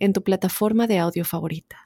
en 0.00 0.12
tu 0.12 0.22
plataforma 0.22 0.86
de 0.86 0.98
audio 0.98 1.24
favorita. 1.24 1.76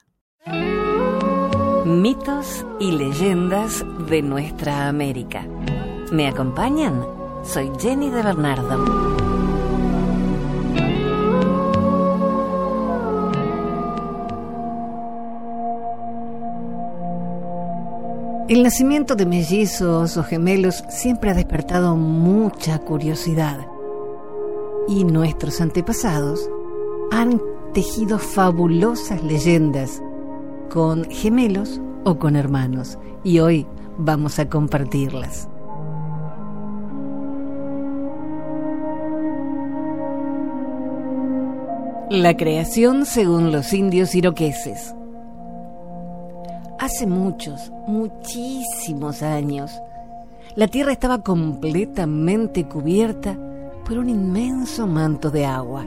Mitos 1.85 2.65
y 2.79 2.91
leyendas 2.91 3.85
de 4.09 4.23
nuestra 4.23 4.87
América. 4.87 5.45
¿Me 6.11 6.27
acompañan? 6.27 7.05
Soy 7.43 7.69
Jenny 7.79 8.09
de 8.09 8.23
Bernardo. 8.23 9.15
El 18.47 18.61
nacimiento 18.63 19.15
de 19.15 19.25
mellizos 19.25 20.17
o 20.17 20.23
gemelos 20.23 20.83
siempre 20.89 21.31
ha 21.31 21.33
despertado 21.33 21.95
mucha 21.95 22.79
curiosidad. 22.79 23.59
Y 24.87 25.03
nuestros 25.03 25.61
antepasados 25.61 26.47
han 27.11 27.41
tejido 27.75 28.19
fabulosas 28.19 29.21
leyendas 29.21 30.01
con 30.71 31.03
gemelos 31.11 31.81
o 32.05 32.17
con 32.17 32.37
hermanos 32.37 32.97
y 33.21 33.39
hoy 33.39 33.67
vamos 33.97 34.39
a 34.39 34.47
compartirlas. 34.47 35.49
La 42.09 42.37
creación 42.37 43.05
según 43.05 43.51
los 43.51 43.73
indios 43.73 44.15
iroqueses. 44.15 44.95
Hace 46.79 47.05
muchos, 47.05 47.73
muchísimos 47.87 49.21
años, 49.21 49.69
la 50.55 50.69
tierra 50.69 50.93
estaba 50.93 51.21
completamente 51.21 52.69
cubierta 52.69 53.37
por 53.85 53.97
un 53.97 54.07
inmenso 54.07 54.87
manto 54.87 55.29
de 55.29 55.45
agua. 55.45 55.85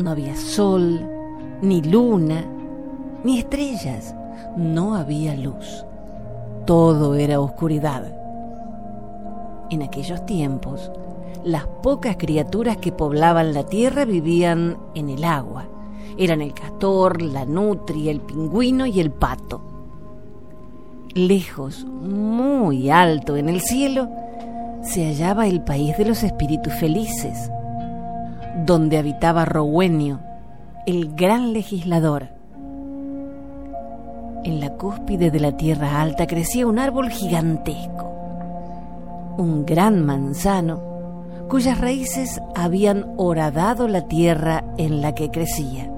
No 0.00 0.12
había 0.12 0.34
sol, 0.34 1.06
ni 1.60 1.82
luna, 1.82 2.42
ni 3.22 3.38
estrellas. 3.38 4.14
No 4.56 4.94
había 4.94 5.36
luz. 5.36 5.84
Todo 6.64 7.16
era 7.16 7.38
oscuridad. 7.38 8.10
En 9.68 9.82
aquellos 9.82 10.24
tiempos, 10.24 10.90
las 11.44 11.66
pocas 11.82 12.16
criaturas 12.16 12.78
que 12.78 12.92
poblaban 12.92 13.52
la 13.52 13.64
tierra 13.64 14.06
vivían 14.06 14.78
en 14.94 15.10
el 15.10 15.22
agua. 15.22 15.66
Eran 16.16 16.40
el 16.40 16.54
castor, 16.54 17.20
la 17.20 17.44
nutria, 17.44 18.10
el 18.10 18.22
pingüino 18.22 18.86
y 18.86 19.00
el 19.00 19.10
pato. 19.10 19.60
Lejos, 21.12 21.84
muy 21.84 22.88
alto 22.88 23.36
en 23.36 23.50
el 23.50 23.60
cielo, 23.60 24.08
se 24.82 25.04
hallaba 25.04 25.46
el 25.46 25.62
país 25.62 25.98
de 25.98 26.06
los 26.06 26.22
espíritus 26.22 26.72
felices, 26.72 27.50
donde 28.56 28.98
habitaba 28.98 29.44
Rowenio, 29.44 30.20
el 30.86 31.14
gran 31.14 31.52
legislador. 31.52 32.28
En 34.44 34.60
la 34.60 34.70
cúspide 34.70 35.30
de 35.30 35.40
la 35.40 35.56
tierra 35.56 36.00
alta 36.00 36.26
crecía 36.26 36.66
un 36.66 36.78
árbol 36.78 37.10
gigantesco, 37.10 38.10
un 39.36 39.64
gran 39.66 40.04
manzano 40.04 40.90
cuyas 41.50 41.80
raíces 41.80 42.40
habían 42.54 43.12
horadado 43.16 43.88
la 43.88 44.06
tierra 44.06 44.64
en 44.78 45.02
la 45.02 45.14
que 45.14 45.30
crecía. 45.30 45.90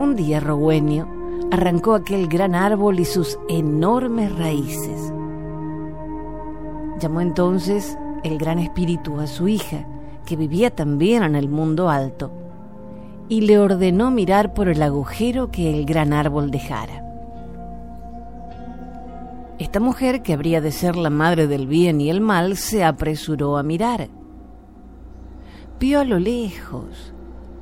Un 0.00 0.16
día 0.16 0.40
Rowenio 0.40 1.08
arrancó 1.52 1.94
aquel 1.94 2.26
gran 2.26 2.54
árbol 2.54 2.98
y 2.98 3.04
sus 3.04 3.38
enormes 3.48 4.36
raíces. 4.36 5.12
Llamó 6.98 7.20
entonces 7.20 7.96
el 8.24 8.38
gran 8.38 8.58
espíritu 8.58 9.20
a 9.20 9.28
su 9.28 9.46
hija, 9.46 9.86
que 10.26 10.36
vivía 10.36 10.70
también 10.70 11.22
en 11.22 11.34
el 11.34 11.48
mundo 11.48 11.88
alto, 11.88 12.30
y 13.30 13.40
le 13.40 13.58
ordenó 13.58 14.10
mirar 14.10 14.52
por 14.52 14.68
el 14.68 14.82
agujero 14.82 15.50
que 15.50 15.70
el 15.70 15.86
gran 15.86 16.12
árbol 16.12 16.50
dejara. 16.50 17.02
Esta 19.58 19.80
mujer, 19.80 20.22
que 20.22 20.34
habría 20.34 20.60
de 20.60 20.70
ser 20.70 20.96
la 20.96 21.08
madre 21.08 21.46
del 21.46 21.66
bien 21.66 22.00
y 22.02 22.10
el 22.10 22.20
mal, 22.20 22.58
se 22.58 22.84
apresuró 22.84 23.56
a 23.56 23.62
mirar. 23.62 24.10
Vio 25.80 26.00
a 26.00 26.04
lo 26.04 26.18
lejos, 26.18 27.14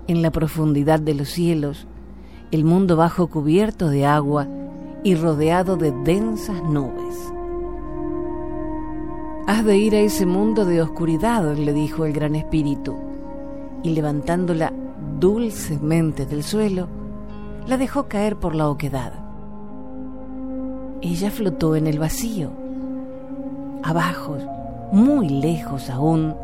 en 0.08 0.20
la 0.20 0.32
profundidad 0.32 0.98
de 0.98 1.14
los 1.14 1.28
cielos, 1.28 1.86
el 2.50 2.64
mundo 2.64 2.96
bajo 2.96 3.28
cubierto 3.28 3.88
de 3.88 4.06
agua 4.06 4.48
y 5.04 5.14
rodeado 5.14 5.76
de 5.76 5.92
densas 6.04 6.62
nubes. 6.64 7.33
Has 9.46 9.62
de 9.64 9.76
ir 9.76 9.94
a 9.94 10.00
ese 10.00 10.24
mundo 10.24 10.64
de 10.64 10.80
oscuridad, 10.80 11.54
le 11.54 11.74
dijo 11.74 12.06
el 12.06 12.14
gran 12.14 12.34
espíritu, 12.34 12.96
y 13.82 13.90
levantándola 13.90 14.72
dulcemente 15.20 16.24
del 16.24 16.42
suelo, 16.42 16.88
la 17.66 17.76
dejó 17.76 18.08
caer 18.08 18.36
por 18.36 18.54
la 18.54 18.70
oquedad. 18.70 19.12
Ella 21.02 21.30
flotó 21.30 21.76
en 21.76 21.86
el 21.86 21.98
vacío. 21.98 22.52
Abajo, 23.82 24.38
muy 24.92 25.28
lejos 25.28 25.90
aún, 25.90 26.34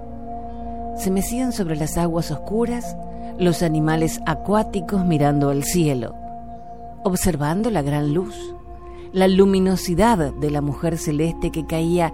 se 0.96 1.10
mecían 1.10 1.52
sobre 1.52 1.76
las 1.76 1.96
aguas 1.96 2.30
oscuras 2.30 2.96
los 3.38 3.62
animales 3.62 4.20
acuáticos 4.26 5.06
mirando 5.06 5.48
al 5.48 5.64
cielo, 5.64 6.14
observando 7.02 7.70
la 7.70 7.80
gran 7.80 8.12
luz, 8.12 8.54
la 9.12 9.26
luminosidad 9.26 10.34
de 10.34 10.50
la 10.50 10.60
mujer 10.60 10.98
celeste 10.98 11.50
que 11.50 11.66
caía 11.66 12.12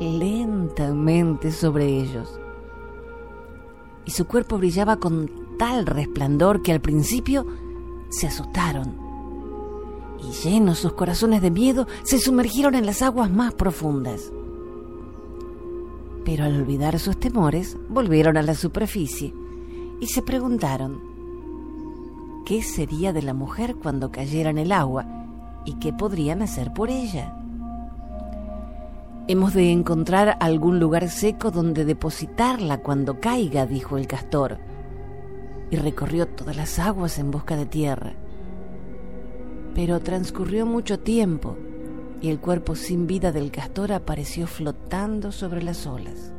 lentamente 0.00 1.52
sobre 1.52 1.86
ellos. 1.86 2.40
Y 4.04 4.10
su 4.10 4.26
cuerpo 4.26 4.58
brillaba 4.58 4.96
con 4.96 5.30
tal 5.58 5.86
resplandor 5.86 6.62
que 6.62 6.72
al 6.72 6.80
principio 6.80 7.46
se 8.08 8.26
asustaron. 8.26 8.96
Y 10.20 10.32
llenos 10.32 10.78
sus 10.78 10.94
corazones 10.94 11.42
de 11.42 11.50
miedo, 11.50 11.86
se 12.02 12.18
sumergieron 12.18 12.74
en 12.74 12.86
las 12.86 13.02
aguas 13.02 13.30
más 13.30 13.54
profundas. 13.54 14.32
Pero 16.24 16.44
al 16.44 16.56
olvidar 16.56 16.98
sus 16.98 17.18
temores, 17.18 17.76
volvieron 17.88 18.36
a 18.36 18.42
la 18.42 18.54
superficie 18.54 19.34
y 20.00 20.06
se 20.06 20.22
preguntaron, 20.22 21.00
¿qué 22.44 22.62
sería 22.62 23.12
de 23.12 23.22
la 23.22 23.34
mujer 23.34 23.76
cuando 23.76 24.10
cayera 24.10 24.50
en 24.50 24.58
el 24.58 24.72
agua 24.72 25.06
y 25.64 25.74
qué 25.78 25.92
podrían 25.92 26.42
hacer 26.42 26.72
por 26.72 26.90
ella? 26.90 27.34
Hemos 29.30 29.52
de 29.52 29.70
encontrar 29.70 30.38
algún 30.40 30.80
lugar 30.80 31.10
seco 31.10 31.50
donde 31.50 31.84
depositarla 31.84 32.78
cuando 32.78 33.20
caiga, 33.20 33.66
dijo 33.66 33.98
el 33.98 34.06
castor, 34.06 34.56
y 35.70 35.76
recorrió 35.76 36.26
todas 36.26 36.56
las 36.56 36.78
aguas 36.78 37.18
en 37.18 37.30
busca 37.30 37.54
de 37.54 37.66
tierra. 37.66 38.14
Pero 39.74 40.00
transcurrió 40.00 40.64
mucho 40.64 41.00
tiempo 41.00 41.58
y 42.22 42.30
el 42.30 42.40
cuerpo 42.40 42.74
sin 42.74 43.06
vida 43.06 43.30
del 43.30 43.50
castor 43.50 43.92
apareció 43.92 44.46
flotando 44.46 45.30
sobre 45.30 45.62
las 45.62 45.86
olas. 45.86 46.32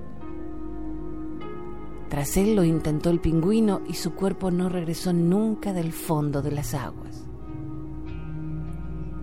Tras 2.10 2.38
él 2.38 2.56
lo 2.56 2.64
intentó 2.64 3.12
el 3.12 3.20
pingüino 3.20 3.82
y 3.88 3.94
su 3.94 4.16
cuerpo 4.16 4.50
no 4.50 4.68
regresó 4.68 5.14
nunca 5.14 5.74
del 5.74 5.94
fondo 5.94 6.42
de 6.42 6.54
las 6.54 6.74
aguas. 6.74 7.29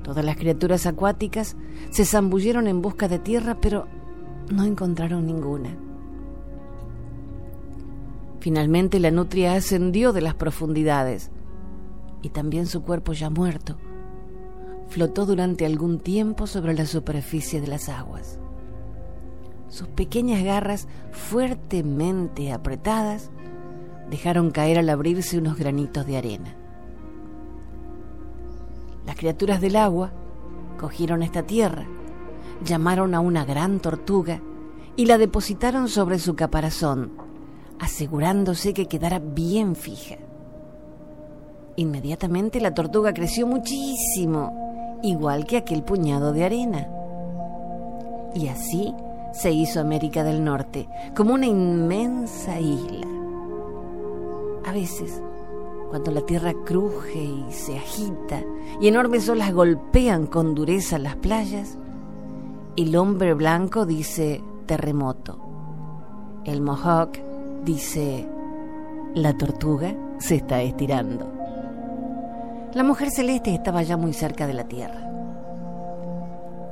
Todas 0.06 0.24
las 0.24 0.36
criaturas 0.36 0.86
acuáticas 0.86 1.56
se 1.90 2.04
zambulleron 2.04 2.68
en 2.68 2.80
busca 2.80 3.08
de 3.08 3.18
tierra, 3.18 3.58
pero 3.60 3.88
no 4.48 4.62
encontraron 4.62 5.26
ninguna. 5.26 5.76
Finalmente 8.38 9.00
la 9.00 9.10
nutria 9.10 9.54
ascendió 9.54 10.12
de 10.12 10.20
las 10.20 10.36
profundidades 10.36 11.32
y 12.22 12.28
también 12.28 12.66
su 12.66 12.84
cuerpo 12.84 13.14
ya 13.14 13.30
muerto 13.30 13.78
flotó 14.86 15.26
durante 15.26 15.66
algún 15.66 15.98
tiempo 15.98 16.46
sobre 16.46 16.74
la 16.74 16.86
superficie 16.86 17.60
de 17.60 17.66
las 17.66 17.88
aguas. 17.88 18.38
Sus 19.68 19.88
pequeñas 19.88 20.44
garras 20.44 20.86
fuertemente 21.10 22.52
apretadas 22.52 23.32
dejaron 24.08 24.52
caer 24.52 24.78
al 24.78 24.88
abrirse 24.88 25.36
unos 25.36 25.58
granitos 25.58 26.06
de 26.06 26.16
arena. 26.16 26.56
Las 29.06 29.16
criaturas 29.16 29.60
del 29.60 29.76
agua 29.76 30.12
cogieron 30.78 31.22
esta 31.22 31.44
tierra, 31.44 31.86
llamaron 32.64 33.14
a 33.14 33.20
una 33.20 33.44
gran 33.44 33.80
tortuga 33.80 34.40
y 34.96 35.06
la 35.06 35.18
depositaron 35.18 35.88
sobre 35.88 36.18
su 36.18 36.34
caparazón, 36.34 37.12
asegurándose 37.78 38.74
que 38.74 38.86
quedara 38.86 39.18
bien 39.18 39.76
fija. 39.76 40.16
Inmediatamente 41.76 42.60
la 42.60 42.74
tortuga 42.74 43.12
creció 43.12 43.46
muchísimo, 43.46 44.98
igual 45.02 45.46
que 45.46 45.58
aquel 45.58 45.82
puñado 45.82 46.32
de 46.32 46.44
arena. 46.44 46.88
Y 48.34 48.48
así 48.48 48.94
se 49.32 49.52
hizo 49.52 49.80
América 49.80 50.24
del 50.24 50.42
Norte, 50.42 50.88
como 51.14 51.34
una 51.34 51.46
inmensa 51.46 52.58
isla. 52.58 53.06
A 54.64 54.72
veces, 54.72 55.22
cuando 55.88 56.10
la 56.10 56.20
tierra 56.20 56.52
cruje 56.64 57.22
y 57.22 57.52
se 57.52 57.76
agita 57.78 58.42
y 58.80 58.88
enormes 58.88 59.28
olas 59.28 59.52
golpean 59.52 60.26
con 60.26 60.54
dureza 60.54 60.98
las 60.98 61.16
playas, 61.16 61.78
el 62.76 62.96
hombre 62.96 63.34
blanco 63.34 63.86
dice 63.86 64.42
terremoto. 64.66 65.38
El 66.44 66.60
mohawk 66.60 67.18
dice 67.64 68.28
la 69.14 69.36
tortuga 69.36 69.94
se 70.18 70.36
está 70.36 70.60
estirando. 70.60 71.32
La 72.74 72.84
mujer 72.84 73.10
celeste 73.10 73.54
estaba 73.54 73.82
ya 73.82 73.96
muy 73.96 74.12
cerca 74.12 74.46
de 74.46 74.52
la 74.52 74.64
tierra. 74.68 75.10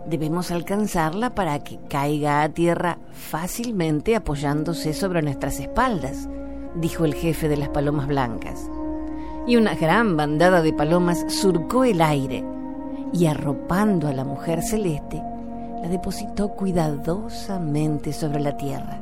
Debemos 0.07 0.51
alcanzarla 0.51 1.35
para 1.35 1.59
que 1.61 1.79
caiga 1.89 2.43
a 2.43 2.49
tierra 2.51 2.99
fácilmente 3.13 4.15
apoyándose 4.15 4.93
sobre 4.93 5.23
nuestras 5.23 5.59
espaldas, 5.61 6.29
dijo 6.75 7.07
el 7.07 7.15
jefe 7.15 7.49
de 7.49 7.57
las 7.57 7.71
palomas 7.71 8.07
blancas. 8.07 8.71
Y 9.47 9.57
una 9.57 9.75
gran 9.75 10.17
bandada 10.17 10.63
de 10.63 10.73
palomas 10.73 11.25
surcó 11.29 11.85
el 11.85 12.01
aire 12.01 12.45
y 13.13 13.27
arropando 13.27 14.09
a 14.09 14.13
la 14.13 14.25
mujer 14.25 14.63
celeste, 14.63 15.23
la 15.83 15.89
depositó 15.89 16.49
cuidadosamente 16.51 18.13
sobre 18.13 18.41
la 18.41 18.57
tierra. 18.57 19.01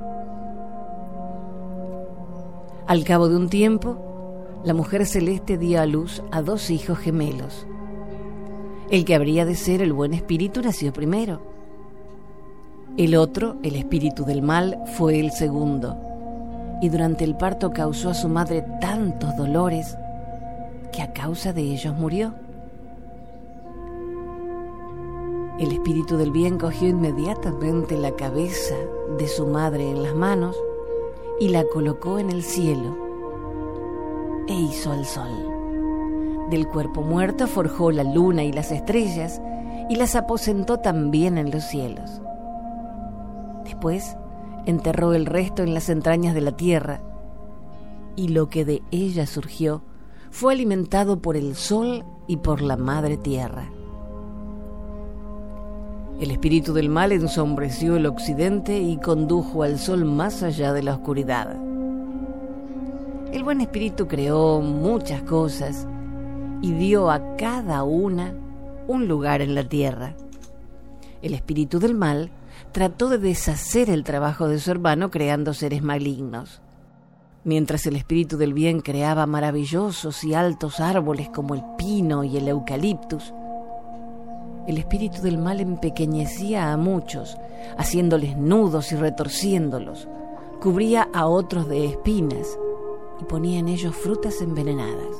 Al 2.87 3.05
cabo 3.05 3.29
de 3.29 3.37
un 3.37 3.49
tiempo, 3.49 3.97
la 4.65 4.75
mujer 4.75 5.07
celeste 5.07 5.57
dio 5.57 5.81
a 5.81 5.87
luz 5.87 6.23
a 6.31 6.43
dos 6.43 6.71
hijos 6.71 6.99
gemelos. 6.99 7.67
El 8.91 9.05
que 9.05 9.15
habría 9.15 9.47
de 9.47 9.55
ser 9.55 9.81
el 9.81 9.93
buen 9.93 10.13
espíritu 10.13 10.61
nació 10.61 10.93
primero. 10.93 11.41
El 12.99 13.17
otro, 13.17 13.57
el 13.63 13.77
espíritu 13.77 14.25
del 14.25 14.43
mal, 14.43 14.79
fue 14.97 15.19
el 15.19 15.31
segundo. 15.31 15.97
Y 16.83 16.91
durante 16.91 17.25
el 17.25 17.37
parto 17.37 17.71
causó 17.71 18.11
a 18.11 18.15
su 18.15 18.29
madre 18.29 18.63
tantos 18.81 19.35
dolores 19.37 19.97
que 20.93 21.03
a 21.03 21.13
causa 21.13 21.53
de 21.53 21.63
ellos 21.63 21.97
murió. 21.97 22.35
El 25.59 25.73
espíritu 25.73 26.17
del 26.17 26.31
bien 26.31 26.59
cogió 26.59 26.89
inmediatamente 26.89 27.97
la 27.97 28.13
cabeza 28.13 28.75
de 29.19 29.29
su 29.29 29.47
madre 29.47 29.91
en 29.91 30.03
las 30.03 30.15
manos 30.15 30.57
y 31.41 31.49
la 31.49 31.65
colocó 31.65 32.19
en 32.19 32.31
el 32.31 32.43
cielo 32.43 32.97
e 34.49 34.55
hizo 34.55 34.93
al 34.93 35.05
sol. 35.05 35.31
Del 36.51 36.67
cuerpo 36.69 37.03
muerto 37.03 37.47
forjó 37.47 37.91
la 37.91 38.05
luna 38.05 38.45
y 38.45 38.53
las 38.53 38.73
estrellas 38.73 39.41
y 39.89 39.97
las 39.97 40.15
aposentó 40.17 40.79
también 40.79 41.39
en 41.39 41.51
los 41.51 41.65
cielos. 41.65 42.21
Después 43.65 44.17
enterró 44.67 45.15
el 45.15 45.27
resto 45.27 45.63
en 45.63 45.75
las 45.75 45.89
entrañas 45.89 46.35
de 46.35 46.41
la 46.41 46.53
tierra 46.53 47.01
y 48.17 48.29
lo 48.29 48.49
que 48.49 48.65
de 48.65 48.83
ella 48.91 49.27
surgió 49.27 49.83
fue 50.33 50.55
alimentado 50.55 51.21
por 51.21 51.37
el 51.37 51.55
sol 51.55 52.05
y 52.27 52.39
por 52.39 52.63
la 52.63 52.79
madre 52.79 53.19
tierra. 53.19 53.71
El 56.19 56.31
espíritu 56.31 56.73
del 56.73 56.89
mal 56.89 57.13
ensombreció 57.13 57.97
el 57.97 58.07
occidente 58.07 58.81
y 58.81 58.97
condujo 58.97 59.63
al 59.63 59.79
sol 59.79 60.07
más 60.07 60.43
allá 60.43 60.73
de 60.73 60.83
la 60.83 60.95
oscuridad. 60.95 61.55
El 63.31 63.45
buen 63.45 63.61
espíritu 63.61 64.09
creó 64.09 64.63
muchas 64.63 65.23
cosas 65.23 65.87
y 66.63 66.73
dio 66.73 67.11
a 67.11 67.37
cada 67.37 67.83
una 67.83 68.33
un 68.89 69.09
lugar 69.09 69.43
en 69.43 69.55
la 69.55 69.69
tierra. 69.69 70.15
El 71.21 71.35
espíritu 71.35 71.79
del 71.79 71.95
mal 71.95 72.31
trató 72.73 73.11
de 73.11 73.19
deshacer 73.19 73.91
el 73.91 74.03
trabajo 74.03 74.49
de 74.49 74.59
su 74.59 74.71
hermano 74.71 75.11
creando 75.11 75.53
seres 75.53 75.83
malignos. 75.83 76.63
Mientras 77.45 77.87
el 77.87 77.97
espíritu 77.97 78.37
del 78.37 78.55
bien 78.55 78.81
creaba 78.81 79.27
maravillosos 79.27 80.23
y 80.23 80.33
altos 80.33 80.79
árboles 80.79 81.29
como 81.29 81.55
el 81.55 81.65
pino 81.77 82.23
y 82.23 82.37
el 82.37 82.47
eucaliptus, 82.47 83.35
el 84.69 84.79
espíritu 84.79 85.23
del 85.23 85.39
mal 85.39 85.61
empequeñecía 85.61 86.73
a 86.73 86.77
muchos, 86.77 87.37
haciéndoles 87.77 88.37
nudos 88.37 88.93
y 88.93 88.97
retorciéndolos, 88.97 90.09
cubría 90.61 91.09
a 91.13 91.27
otros 91.27 91.69
de 91.69 91.87
espinas 91.87 92.57
y 93.21 93.25
ponía 93.25 93.59
en 93.59 93.67
ellos 93.67 93.97
frutas 93.97 94.41
envenenadas. 94.41 95.17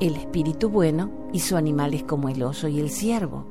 El 0.00 0.16
espíritu 0.16 0.70
bueno 0.70 1.10
hizo 1.34 1.58
animales 1.58 2.04
como 2.04 2.30
el 2.30 2.42
oso 2.42 2.68
y 2.68 2.80
el 2.80 2.88
ciervo. 2.88 3.44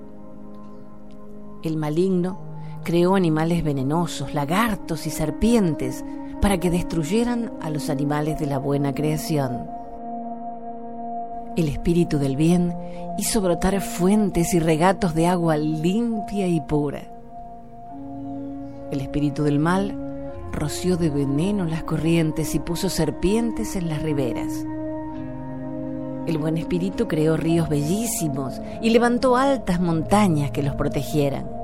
El 1.62 1.78
maligno 1.78 2.47
creó 2.84 3.16
animales 3.16 3.64
venenosos, 3.64 4.34
lagartos 4.34 5.08
y 5.08 5.10
serpientes, 5.10 6.04
para 6.42 6.60
que 6.60 6.70
destruyeran 6.70 7.52
a 7.62 7.70
los 7.70 7.90
animales 7.90 8.40
de 8.40 8.46
la 8.46 8.60
buena 8.60 8.94
creación. 8.94 9.68
El 11.56 11.68
espíritu 11.70 12.20
del 12.20 12.36
bien 12.36 12.76
hizo 13.18 13.42
brotar 13.42 13.82
fuentes 13.82 14.54
y 14.54 14.60
regatos 14.60 15.16
de 15.16 15.26
agua 15.26 15.58
limpia 15.58 16.48
y 16.48 16.62
pura. 16.62 17.02
El 18.92 19.02
espíritu 19.02 19.44
del 19.44 19.58
mal 19.58 19.98
roció 20.52 20.98
de 20.98 21.10
veneno 21.10 21.66
las 21.66 21.84
corrientes 21.84 22.54
y 22.54 22.60
puso 22.60 22.90
serpientes 22.90 23.76
en 23.76 23.90
las 23.90 24.04
riberas. 24.04 24.54
El 26.28 26.38
buen 26.38 26.58
espíritu 26.58 27.08
creó 27.08 27.38
ríos 27.38 27.70
bellísimos 27.70 28.62
y 28.82 28.92
levantó 28.92 29.36
altas 29.36 29.80
montañas 29.80 30.52
que 30.52 30.62
los 30.62 30.76
protegieran. 30.76 31.57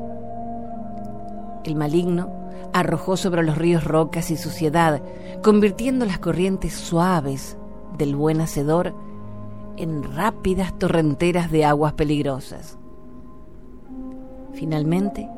El 1.63 1.75
maligno 1.75 2.29
arrojó 2.73 3.17
sobre 3.17 3.43
los 3.43 3.57
ríos 3.57 3.83
rocas 3.83 4.31
y 4.31 4.37
suciedad, 4.37 5.01
convirtiendo 5.41 6.05
las 6.05 6.19
corrientes 6.19 6.73
suaves 6.73 7.57
del 7.97 8.15
buen 8.15 8.41
hacedor 8.41 8.93
en 9.77 10.03
rápidas 10.03 10.77
torrenteras 10.77 11.51
de 11.51 11.65
aguas 11.65 11.93
peligrosas. 11.93 12.77
Finalmente, 14.53 15.29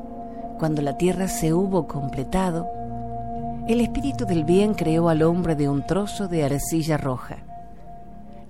cuando 0.59 0.81
la 0.81 0.97
tierra 0.97 1.27
se 1.27 1.53
hubo 1.53 1.87
completado, 1.87 2.67
el 3.67 3.81
espíritu 3.81 4.25
del 4.25 4.43
bien 4.43 4.73
creó 4.73 5.09
al 5.09 5.23
hombre 5.23 5.55
de 5.55 5.69
un 5.69 5.85
trozo 5.85 6.27
de 6.27 6.43
arcilla 6.43 6.97
roja 6.97 7.45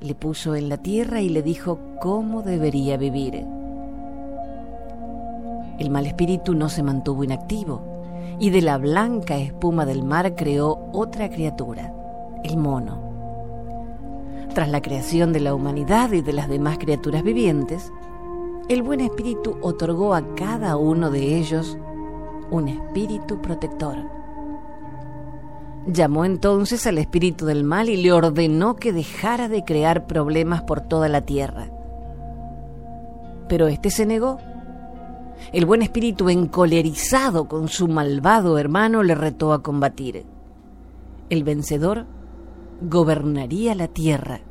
le 0.06 0.16
puso 0.16 0.56
en 0.56 0.70
la 0.70 0.78
tierra 0.78 1.22
y 1.22 1.30
le 1.30 1.42
dijo 1.42 1.80
cómo 2.00 2.44
debería 2.44 2.98
vivir. 2.98 3.46
El 5.78 5.90
mal 5.90 6.06
espíritu 6.06 6.54
no 6.54 6.70
se 6.70 6.84
mantuvo 6.84 7.24
inactivo 7.24 7.82
y 8.40 8.50
de 8.50 8.62
la 8.62 8.78
blanca 8.78 9.38
espuma 9.38 9.86
del 9.86 10.04
mar 10.04 10.36
creó 10.36 10.90
otra 10.92 11.30
criatura, 11.30 11.94
el 12.44 12.58
mono. 12.58 13.04
Tras 14.54 14.70
la 14.70 14.82
creación 14.82 15.34
de 15.34 15.42
la 15.42 15.54
humanidad 15.54 16.12
y 16.12 16.22
de 16.22 16.34
las 16.34 16.48
demás 16.48 16.78
criaturas 16.78 17.24
vivientes, 17.24 17.92
el 18.70 18.84
buen 18.84 19.02
espíritu 19.02 19.58
otorgó 19.62 20.14
a 20.14 20.36
cada 20.36 20.78
uno 20.78 21.12
de 21.12 21.38
ellos 21.38 21.78
un 22.52 22.68
espíritu 22.68 23.42
protector 23.42 24.16
Llamó 25.88 26.26
entonces 26.26 26.88
al 26.88 26.98
espíritu 26.98 27.46
del 27.46 27.64
mal 27.64 27.90
y 27.90 27.98
le 27.98 28.12
ordenó 28.12 28.76
que 28.76 28.92
dejara 28.92 29.48
de 29.48 29.64
crear 29.64 30.08
problemas 30.08 30.64
por 30.64 30.82
toda 30.82 31.10
la 31.10 31.22
tierra. 31.22 31.68
Pero 33.48 33.68
éste 33.68 33.92
se 33.92 34.08
negó. 34.08 34.40
El 35.52 35.66
buen 35.66 35.82
espíritu, 35.82 36.30
encolerizado 36.30 37.48
con 37.48 37.68
su 37.68 37.88
malvado 37.88 38.58
hermano, 38.58 39.04
le 39.04 39.16
retó 39.16 39.54
a 39.54 39.62
combatir. 39.62 40.26
El 41.30 41.44
vencedor 41.44 42.06
gobernaría 42.82 43.76
la 43.76 43.88
tierra. 43.88 44.42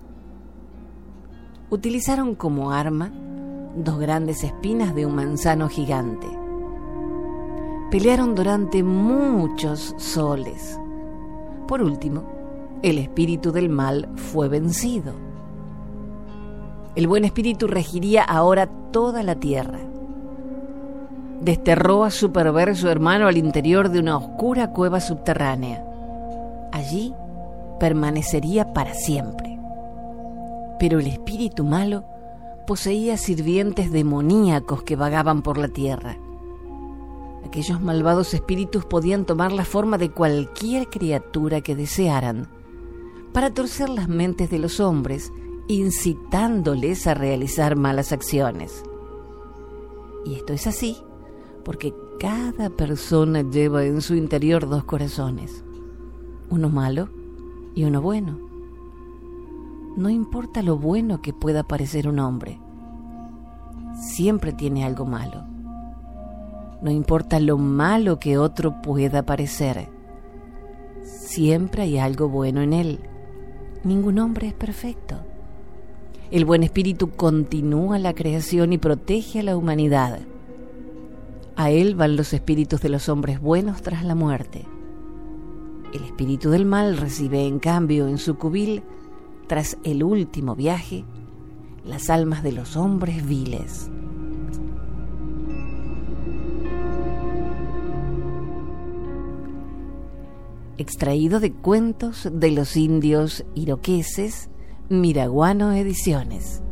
Utilizaron 1.70 2.34
como 2.34 2.70
arma 2.70 3.12
dos 3.76 3.98
grandes 3.98 4.44
espinas 4.44 4.94
de 4.94 5.06
un 5.06 5.14
manzano 5.14 5.68
gigante. 5.68 6.26
Pelearon 7.90 8.34
durante 8.34 8.82
muchos 8.82 9.94
soles 9.98 10.78
por 11.66 11.82
último, 11.82 12.24
el 12.82 12.98
espíritu 12.98 13.50
del 13.50 13.70
mal 13.70 14.08
fue 14.16 14.48
vencido. 14.48 15.14
El 16.94 17.06
buen 17.06 17.24
espíritu 17.24 17.66
regiría 17.66 18.22
ahora 18.22 18.66
toda 18.92 19.22
la 19.22 19.36
tierra. 19.36 19.80
Desterró 21.44 22.04
a 22.04 22.10
su 22.10 22.32
perverso 22.32 22.88
hermano 22.88 23.28
al 23.28 23.36
interior 23.36 23.90
de 23.90 23.98
una 23.98 24.16
oscura 24.16 24.70
cueva 24.70 25.00
subterránea. 25.00 25.84
Allí 26.72 27.12
permanecería 27.78 28.72
para 28.72 28.94
siempre. 28.94 29.58
Pero 30.78 31.00
el 31.00 31.06
espíritu 31.06 31.62
malo 31.62 32.06
poseía 32.66 33.18
sirvientes 33.18 33.92
demoníacos 33.92 34.84
que 34.84 34.96
vagaban 34.96 35.42
por 35.42 35.58
la 35.58 35.68
tierra. 35.68 36.16
Aquellos 37.46 37.78
malvados 37.78 38.32
espíritus 38.32 38.86
podían 38.86 39.26
tomar 39.26 39.52
la 39.52 39.66
forma 39.66 39.98
de 39.98 40.10
cualquier 40.10 40.88
criatura 40.88 41.60
que 41.60 41.76
desearan, 41.76 42.48
para 43.34 43.52
torcer 43.52 43.90
las 43.90 44.08
mentes 44.08 44.48
de 44.48 44.58
los 44.58 44.80
hombres, 44.80 45.30
incitándoles 45.68 47.06
a 47.06 47.12
realizar 47.12 47.76
malas 47.76 48.12
acciones. 48.12 48.82
Y 50.24 50.36
esto 50.36 50.54
es 50.54 50.66
así 50.66 50.96
porque 51.64 51.94
cada 52.20 52.70
persona 52.70 53.42
lleva 53.42 53.84
en 53.84 54.00
su 54.00 54.14
interior 54.14 54.68
dos 54.68 54.84
corazones, 54.84 55.64
uno 56.50 56.68
malo 56.68 57.08
y 57.74 57.84
uno 57.84 58.00
bueno. 58.00 58.38
No 59.96 60.10
importa 60.10 60.62
lo 60.62 60.76
bueno 60.76 61.22
que 61.22 61.32
pueda 61.32 61.62
parecer 61.62 62.08
un 62.08 62.18
hombre, 62.18 62.60
siempre 63.94 64.52
tiene 64.52 64.84
algo 64.84 65.06
malo. 65.06 65.44
No 66.82 66.90
importa 66.90 67.40
lo 67.40 67.56
malo 67.56 68.18
que 68.18 68.36
otro 68.36 68.82
pueda 68.82 69.24
parecer, 69.24 69.88
siempre 71.02 71.82
hay 71.82 71.98
algo 71.98 72.28
bueno 72.28 72.60
en 72.60 72.72
él. 72.72 73.00
Ningún 73.84 74.18
hombre 74.18 74.48
es 74.48 74.54
perfecto. 74.54 75.16
El 76.30 76.44
buen 76.44 76.62
espíritu 76.62 77.10
continúa 77.10 77.98
la 77.98 78.14
creación 78.14 78.72
y 78.72 78.78
protege 78.78 79.40
a 79.40 79.42
la 79.42 79.56
humanidad. 79.56 80.20
A 81.56 81.70
él 81.70 81.94
van 81.94 82.16
los 82.16 82.32
espíritus 82.32 82.80
de 82.80 82.88
los 82.88 83.08
hombres 83.08 83.40
buenos 83.40 83.80
tras 83.82 84.04
la 84.04 84.16
muerte. 84.16 84.66
El 85.92 86.02
espíritu 86.02 86.50
del 86.50 86.66
mal 86.66 86.96
recibe 86.96 87.46
en 87.46 87.60
cambio 87.60 88.08
en 88.08 88.18
su 88.18 88.36
cubil, 88.36 88.82
tras 89.46 89.78
el 89.84 90.02
último 90.02 90.56
viaje, 90.56 91.04
las 91.84 92.10
almas 92.10 92.42
de 92.42 92.50
los 92.50 92.76
hombres 92.76 93.24
viles. 93.24 93.88
Extraído 100.76 101.38
de 101.38 101.52
cuentos 101.52 102.28
de 102.32 102.50
los 102.50 102.76
indios 102.76 103.44
iroqueses, 103.54 104.50
Miraguano 104.88 105.72
Ediciones. 105.72 106.63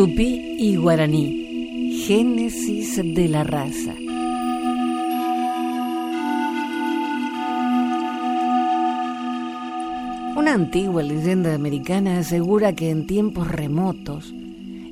Tupí 0.00 0.56
y 0.58 0.76
guaraní. 0.76 2.00
Génesis 2.06 2.96
de 2.96 3.28
la 3.28 3.44
raza. 3.44 3.94
Una 10.36 10.54
antigua 10.54 11.02
leyenda 11.02 11.54
americana 11.54 12.20
asegura 12.20 12.72
que 12.72 12.88
en 12.88 13.06
tiempos 13.06 13.48
remotos 13.48 14.32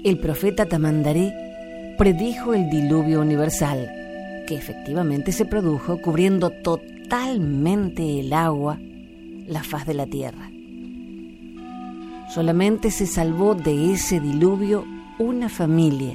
el 0.05 0.19
profeta 0.19 0.67
Tamandaré 0.67 1.33
predijo 1.97 2.53
el 2.53 2.69
diluvio 2.69 3.23
universal, 3.23 3.91
que 4.47 4.57
efectivamente 4.57 5.33
se 5.33 5.47
produjo 5.47 6.03
cubriendo 6.03 6.51
totalmente 6.51 8.21
el 8.21 8.35
agua 8.35 8.79
la 9.47 9.63
faz 9.63 9.87
de 9.87 9.95
la 9.95 10.05
tierra. 10.05 10.51
Solamente 12.29 12.91
se 12.91 13.07
salvó 13.07 13.55
de 13.55 13.95
ese 13.95 14.21
diluvio 14.21 14.98
una 15.19 15.49
familia, 15.49 16.15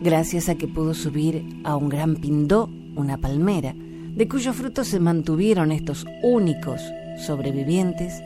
gracias 0.00 0.48
a 0.48 0.54
que 0.54 0.66
pudo 0.66 0.94
subir 0.94 1.44
a 1.64 1.76
un 1.76 1.88
gran 1.90 2.16
pindó, 2.16 2.70
una 2.94 3.18
palmera, 3.18 3.74
de 3.76 4.26
cuyos 4.26 4.56
frutos 4.56 4.88
se 4.88 5.00
mantuvieron 5.00 5.70
estos 5.70 6.06
únicos 6.22 6.80
sobrevivientes 7.18 8.22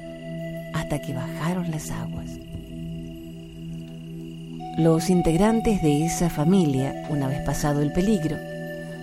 hasta 0.75 1.01
que 1.01 1.13
bajaron 1.13 1.71
las 1.73 1.91
aguas. 1.91 2.31
Los 4.79 5.11
integrantes 5.11 5.83
de 5.83 6.07
esa 6.07 6.31
familia, 6.31 7.07
una 7.11 7.27
vez 7.27 7.41
pasado 7.45 7.83
el 7.83 7.93
peligro, 7.93 8.37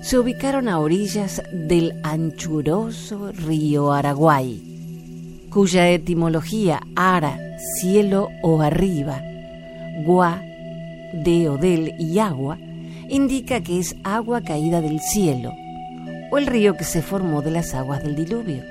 se 0.02 0.18
ubicaron 0.18 0.70
a 0.70 0.80
orillas 0.80 1.44
del 1.52 2.00
anchuroso 2.04 3.34
río 3.34 3.92
Araguay, 3.92 5.48
cuya 5.50 5.90
etimología 5.90 6.80
ara, 6.96 7.38
cielo 7.82 8.30
o 8.42 8.62
arriba, 8.62 9.22
gua, 10.06 10.42
de 11.14 11.50
o 11.50 11.58
del 11.58 11.94
y 12.00 12.20
agua, 12.20 12.58
indica 13.10 13.62
que 13.62 13.80
es 13.80 13.96
agua 14.04 14.42
caída 14.42 14.82
del 14.82 15.00
cielo, 15.00 15.54
o 16.32 16.38
el 16.38 16.46
río 16.46 16.76
que 16.76 16.84
se 16.84 17.02
formó 17.02 17.42
de 17.42 17.52
las 17.52 17.74
aguas 17.74 18.04
del 18.04 18.16
diluvio. 18.16 18.64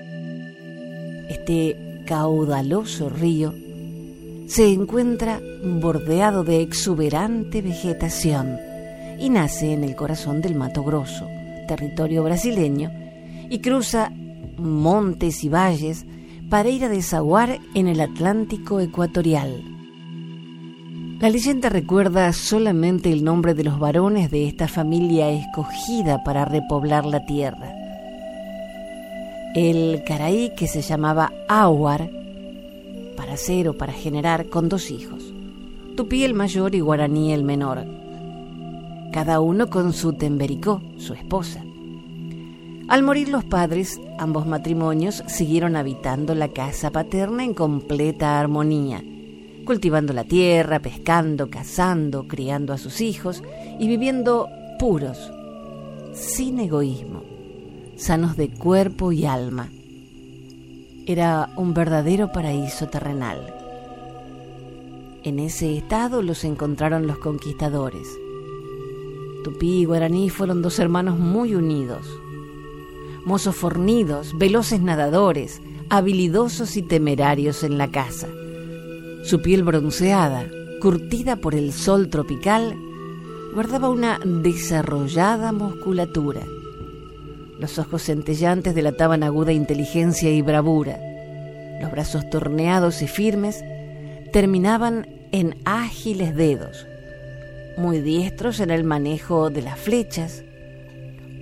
Este 1.29 1.77
caudaloso 2.07 3.09
río 3.09 3.55
se 4.47 4.73
encuentra 4.73 5.41
bordeado 5.65 6.45
de 6.45 6.61
exuberante 6.61 7.63
vegetación 7.63 8.59
y 9.19 9.31
nace 9.31 9.73
en 9.73 9.83
el 9.83 9.97
corazón 9.97 10.41
del 10.41 10.55
Mato 10.55 10.85
Grosso, 10.85 11.27
territorio 11.67 12.23
brasileño, 12.23 12.93
y 13.49 13.59
cruza 13.59 14.13
montes 14.57 15.43
y 15.43 15.49
valles 15.49 16.07
para 16.49 16.69
ir 16.69 16.85
a 16.85 16.89
desaguar 16.89 17.59
en 17.75 17.89
el 17.89 18.01
Atlántico 18.01 18.81
ecuatorial. 18.81 19.76
La 21.19 21.31
leyenda 21.31 21.71
recuerda 21.71 22.31
solamente 22.35 23.11
el 23.11 23.25
nombre 23.25 23.55
de 23.55 23.65
los 23.65 23.79
varones 23.79 24.31
de 24.31 24.47
esta 24.47 24.69
familia 24.69 25.31
escogida 25.31 26.23
para 26.23 26.45
repoblar 26.45 27.07
la 27.07 27.25
tierra. 27.25 27.73
El 29.55 30.03
caraí 30.05 30.53
que 30.55 30.67
se 30.67 30.83
llamaba 30.83 31.33
Ahuar, 31.49 32.11
para 33.17 33.33
hacer 33.33 33.67
o 33.67 33.79
para 33.79 33.95
generar 33.95 34.51
con 34.51 34.69
dos 34.69 34.91
hijos, 34.91 35.33
Tupí 35.97 36.23
el 36.23 36.35
mayor 36.35 36.75
y 36.75 36.81
Guaraní 36.81 37.33
el 37.33 37.45
menor, 37.45 37.87
cada 39.11 39.41
uno 39.41 39.71
con 39.71 39.95
su 39.95 40.13
tembericó, 40.13 40.83
su 40.99 41.15
esposa. 41.15 41.65
Al 42.89 43.03
morir 43.03 43.31
los 43.31 43.43
padres, 43.43 43.99
ambos 44.19 44.47
matrimonios 44.47 45.25
siguieron 45.29 45.77
habitando 45.77 46.35
la 46.35 46.49
casa 46.49 46.91
paterna 46.91 47.43
en 47.43 47.55
completa 47.55 48.39
armonía 48.39 49.03
cultivando 49.67 50.15
la 50.15 50.25
tierra, 50.25 50.81
pescando, 50.81 51.51
cazando, 51.51 52.27
criando 52.27 52.73
a 52.73 52.79
sus 52.79 53.03
hijos 53.03 53.43
y 53.79 53.87
viviendo 53.87 54.49
puros, 54.79 55.31
sin 56.15 56.59
egoísmo, 56.61 57.23
sanos 57.97 58.39
de 58.39 58.49
cuerpo 58.49 59.13
y 59.13 59.27
alma. 59.27 59.69
Era 61.07 61.51
un 61.57 61.75
verdadero 61.75 62.33
paraíso 62.33 62.89
terrenal. 62.89 63.53
En 65.23 65.39
ese 65.39 65.77
estado 65.77 66.23
los 66.23 66.45
encontraron 66.45 67.07
los 67.07 67.19
conquistadores. 67.19 68.09
Tupí 69.45 69.81
y 69.81 69.85
Guaraní 69.85 70.31
fueron 70.31 70.63
dos 70.63 70.79
hermanos 70.79 71.19
muy 71.19 71.55
unidos, 71.55 72.07
mozos 73.25 73.55
fornidos, 73.55 74.37
veloces 74.39 74.81
nadadores, 74.81 75.61
habilidosos 75.91 76.77
y 76.77 76.83
temerarios 76.83 77.63
en 77.63 77.77
la 77.79 77.91
caza. 77.91 78.29
Su 79.27 79.43
piel 79.43 79.65
bronceada, 79.65 80.47
curtida 80.81 81.35
por 81.35 81.57
el 81.57 81.73
sol 81.73 82.11
tropical, 82.11 82.77
guardaba 83.55 83.91
una 83.91 84.21
desarrollada 84.25 85.51
musculatura. 85.51 86.43
Los 87.59 87.81
ojos 87.81 88.05
centellantes 88.05 88.77
delataban 88.77 89.25
aguda 89.25 89.51
inteligencia 89.51 90.31
y 90.31 90.43
bravura. 90.43 91.01
Los 91.81 91.91
brazos 91.91 92.31
torneados 92.31 93.03
y 93.03 93.09
firmes 93.09 93.65
terminaban 94.33 95.09
en 95.33 95.57
ágiles 95.65 96.37
dedos, 96.37 96.87
muy 97.79 97.99
diestros 97.99 98.61
en 98.61 98.71
el 98.71 98.85
manejo 98.85 99.51
de 99.51 99.63
las 99.63 99.77
flechas 99.77 100.45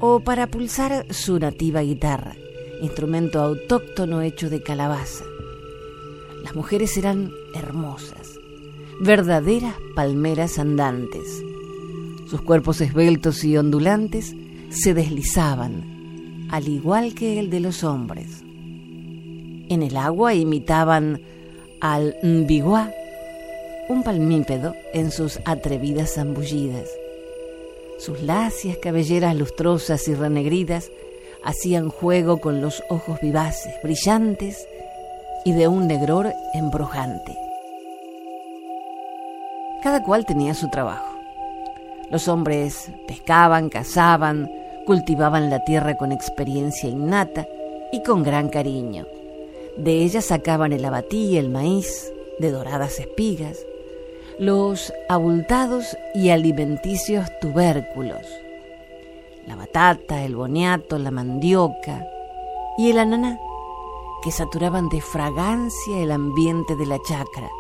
o 0.01 0.21
para 0.21 0.47
pulsar 0.47 1.05
su 1.11 1.39
nativa 1.39 1.83
guitarra, 1.83 2.35
instrumento 2.81 3.43
autóctono 3.43 4.23
hecho 4.23 4.49
de 4.49 4.63
calabaza. 4.63 5.25
Las 6.43 6.55
mujeres 6.55 6.97
eran 6.97 7.31
hermosas, 7.55 8.39
verdaderas 9.01 9.75
palmeras 9.95 10.59
andantes. 10.59 11.43
Sus 12.29 12.43
cuerpos 12.43 12.81
esbeltos 12.81 13.45
y 13.45 13.57
ondulantes 13.57 14.35
se 14.71 14.95
deslizaban, 14.95 16.49
al 16.51 16.69
igual 16.69 17.15
que 17.15 17.39
el 17.39 17.51
de 17.51 17.61
los 17.61 17.85
hombres. 17.85 18.43
En 19.69 19.83
el 19.83 19.97
agua 19.97 20.35
imitaban 20.35 21.21
al 21.81 22.17
mbiguá, 22.23 22.93
un 23.89 24.03
palmípedo 24.03 24.75
en 24.93 25.11
sus 25.11 25.39
atrevidas 25.45 26.15
zambullidas. 26.15 26.89
Sus 27.99 28.23
lacias 28.23 28.79
cabelleras 28.79 29.37
lustrosas 29.37 30.09
y 30.09 30.15
renegridas 30.15 30.91
hacían 31.45 31.91
juego 31.91 32.39
con 32.39 32.61
los 32.61 32.83
ojos 32.89 33.21
vivaces, 33.21 33.75
brillantes 33.83 34.67
y 35.45 35.53
de 35.53 35.69
un 35.69 35.87
negror 35.87 36.33
embrujante. 36.55 37.44
Cada 39.85 40.03
cual 40.03 40.25
tenía 40.25 40.55
su 40.55 40.71
trabajo. 40.71 41.15
Los 42.11 42.27
hombres 42.27 42.91
pescaban, 43.07 43.69
cazaban, 43.69 44.51
cultivaban 44.87 45.51
la 45.51 45.63
tierra 45.63 45.95
con 45.99 46.11
experiencia 46.11 46.89
innata 46.89 47.47
y 47.93 48.03
con 48.03 48.23
gran 48.23 48.49
cariño. 48.49 49.07
De 49.77 50.03
ella 50.03 50.23
sacaban 50.23 50.73
el 50.73 50.87
abatí 50.87 51.37
el 51.37 51.51
maíz, 51.51 52.11
de 52.39 52.51
doradas 52.51 52.99
espigas, 52.99 53.59
los 54.39 54.91
abultados 55.11 55.99
y 56.15 56.31
alimenticios 56.31 57.29
tubérculos, 57.43 58.27
la 59.47 59.55
batata, 59.55 60.25
el 60.25 60.35
boniato, 60.35 60.99
la 60.99 61.11
mandioca 61.11 62.07
y 62.79 62.91
el 62.91 62.99
ananá, 62.99 63.39
que 64.23 64.33
saturaban 64.33 64.89
de 64.89 65.03
fragancia 65.03 65.99
el 65.99 66.11
ambiente 66.11 66.75
de 66.75 66.87
la 66.87 66.99
chacra. 67.03 67.51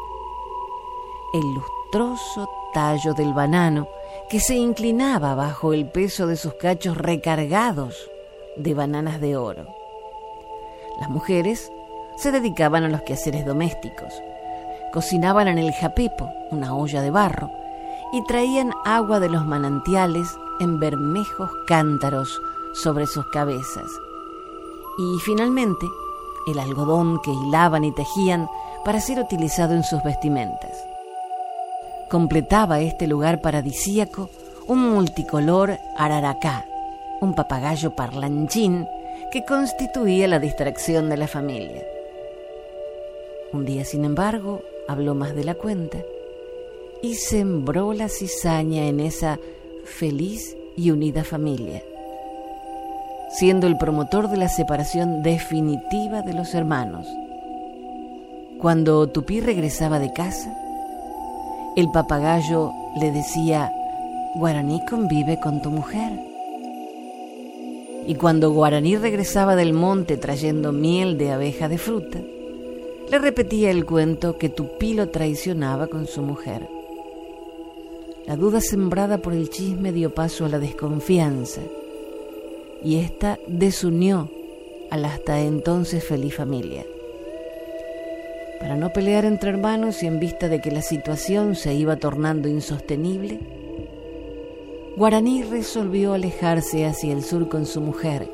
El 1.35 1.43
tallo 2.72 3.14
del 3.14 3.32
banano, 3.32 3.86
que 4.28 4.40
se 4.40 4.56
inclinaba 4.56 5.34
bajo 5.34 5.72
el 5.72 5.86
peso 5.86 6.26
de 6.26 6.36
sus 6.36 6.54
cachos 6.54 6.96
recargados 6.96 8.10
de 8.56 8.74
bananas 8.74 9.20
de 9.20 9.36
oro. 9.36 9.66
Las 10.98 11.08
mujeres 11.08 11.70
se 12.16 12.32
dedicaban 12.32 12.84
a 12.84 12.88
los 12.88 13.02
quehaceres 13.02 13.46
domésticos, 13.46 14.12
cocinaban 14.92 15.46
en 15.48 15.58
el 15.58 15.72
japepo, 15.72 16.28
una 16.50 16.74
olla 16.74 17.00
de 17.00 17.10
barro, 17.10 17.50
y 18.12 18.24
traían 18.24 18.72
agua 18.84 19.20
de 19.20 19.28
los 19.28 19.44
manantiales 19.44 20.28
en 20.60 20.80
bermejos 20.80 21.50
cántaros 21.66 22.40
sobre 22.74 23.06
sus 23.06 23.26
cabezas. 23.26 23.86
Y 24.98 25.18
finalmente, 25.20 25.86
el 26.48 26.58
algodón 26.58 27.20
que 27.22 27.32
hilaban 27.32 27.84
y 27.84 27.92
tejían 27.92 28.48
para 28.84 29.00
ser 29.00 29.18
utilizado 29.18 29.74
en 29.74 29.82
sus 29.82 30.02
vestimentas. 30.02 30.93
Completaba 32.11 32.80
este 32.80 33.06
lugar 33.06 33.40
paradisíaco 33.40 34.30
un 34.66 34.90
multicolor 34.90 35.78
araracá, 35.96 36.66
un 37.20 37.34
papagayo 37.34 37.94
parlanchín 37.94 38.87
que 39.30 39.44
constituía 39.44 40.28
la 40.28 40.38
distracción 40.38 41.08
de 41.08 41.16
la 41.16 41.28
familia. 41.28 41.82
Un 43.52 43.64
día, 43.64 43.84
sin 43.84 44.04
embargo, 44.04 44.62
habló 44.88 45.14
más 45.14 45.34
de 45.34 45.44
la 45.44 45.54
cuenta 45.54 45.99
y 47.02 47.14
sembró 47.14 47.92
la 47.92 48.08
cizaña 48.08 48.87
en 48.87 49.00
esa 49.00 49.38
feliz 49.84 50.56
y 50.76 50.90
unida 50.90 51.25
familia, 51.25 51.82
siendo 53.30 53.66
el 53.66 53.76
promotor 53.76 54.28
de 54.28 54.38
la 54.38 54.49
separación 54.49 55.23
definitiva 55.23 56.23
de 56.23 56.32
los 56.32 56.54
hermanos. 56.54 57.06
Cuando 58.61 59.06
Tupí 59.08 59.40
regresaba 59.40 59.99
de 59.99 60.12
casa, 60.12 60.56
el 61.76 61.90
papagayo 61.90 62.73
le 63.00 63.11
decía, 63.11 63.73
Guaraní 64.37 64.81
convive 64.88 65.40
con 65.40 65.61
tu 65.61 65.71
mujer. 65.71 66.12
Y 68.07 68.14
cuando 68.14 68.52
Guaraní 68.52 68.97
regresaba 68.97 69.57
del 69.57 69.73
monte 69.73 70.16
trayendo 70.16 70.73
miel 70.73 71.19
de 71.19 71.33
abeja 71.33 71.69
de 71.69 71.78
fruta, 71.78 72.21
le 73.11 73.19
repetía 73.19 73.71
el 73.71 73.85
cuento 73.85 74.38
que 74.38 74.49
Tupí 74.49 74.95
lo 74.95 75.09
traicionaba 75.09 75.88
con 75.88 76.07
su 76.07 76.23
mujer. 76.23 76.69
La 78.26 78.37
duda 78.37 78.61
sembrada 78.61 79.19
por 79.19 79.33
el 79.33 79.50
chisme 79.50 79.93
dio 79.93 80.14
paso 80.14 80.45
a 80.45 80.49
la 80.49 80.59
desconfianza 80.59 81.61
y 82.83 82.97
ésta 82.97 83.38
desunió 83.47 84.31
a 84.90 84.97
la 84.97 85.09
hasta 85.09 85.40
entonces 85.40 86.04
feliz 86.04 86.35
familia. 86.35 86.85
Para 88.64 88.76
no 88.76 88.94
pelear 88.94 89.26
entre 89.26 89.50
hermanos 89.50 90.02
y 90.02 90.06
en 90.06 90.18
vista 90.18 90.49
de 90.49 90.62
que 90.62 90.71
la 90.71 90.80
situación 90.80 91.54
se 91.54 91.75
iba 91.75 91.97
tornando 91.97 92.49
insostenible, 92.49 93.38
Guaraní 94.97 95.42
resolvió 95.42 96.14
alejarse 96.14 96.87
hacia 96.87 97.12
el 97.12 97.23
sur 97.23 97.50
con 97.50 97.66
su 97.66 97.83
mujer 97.83 98.26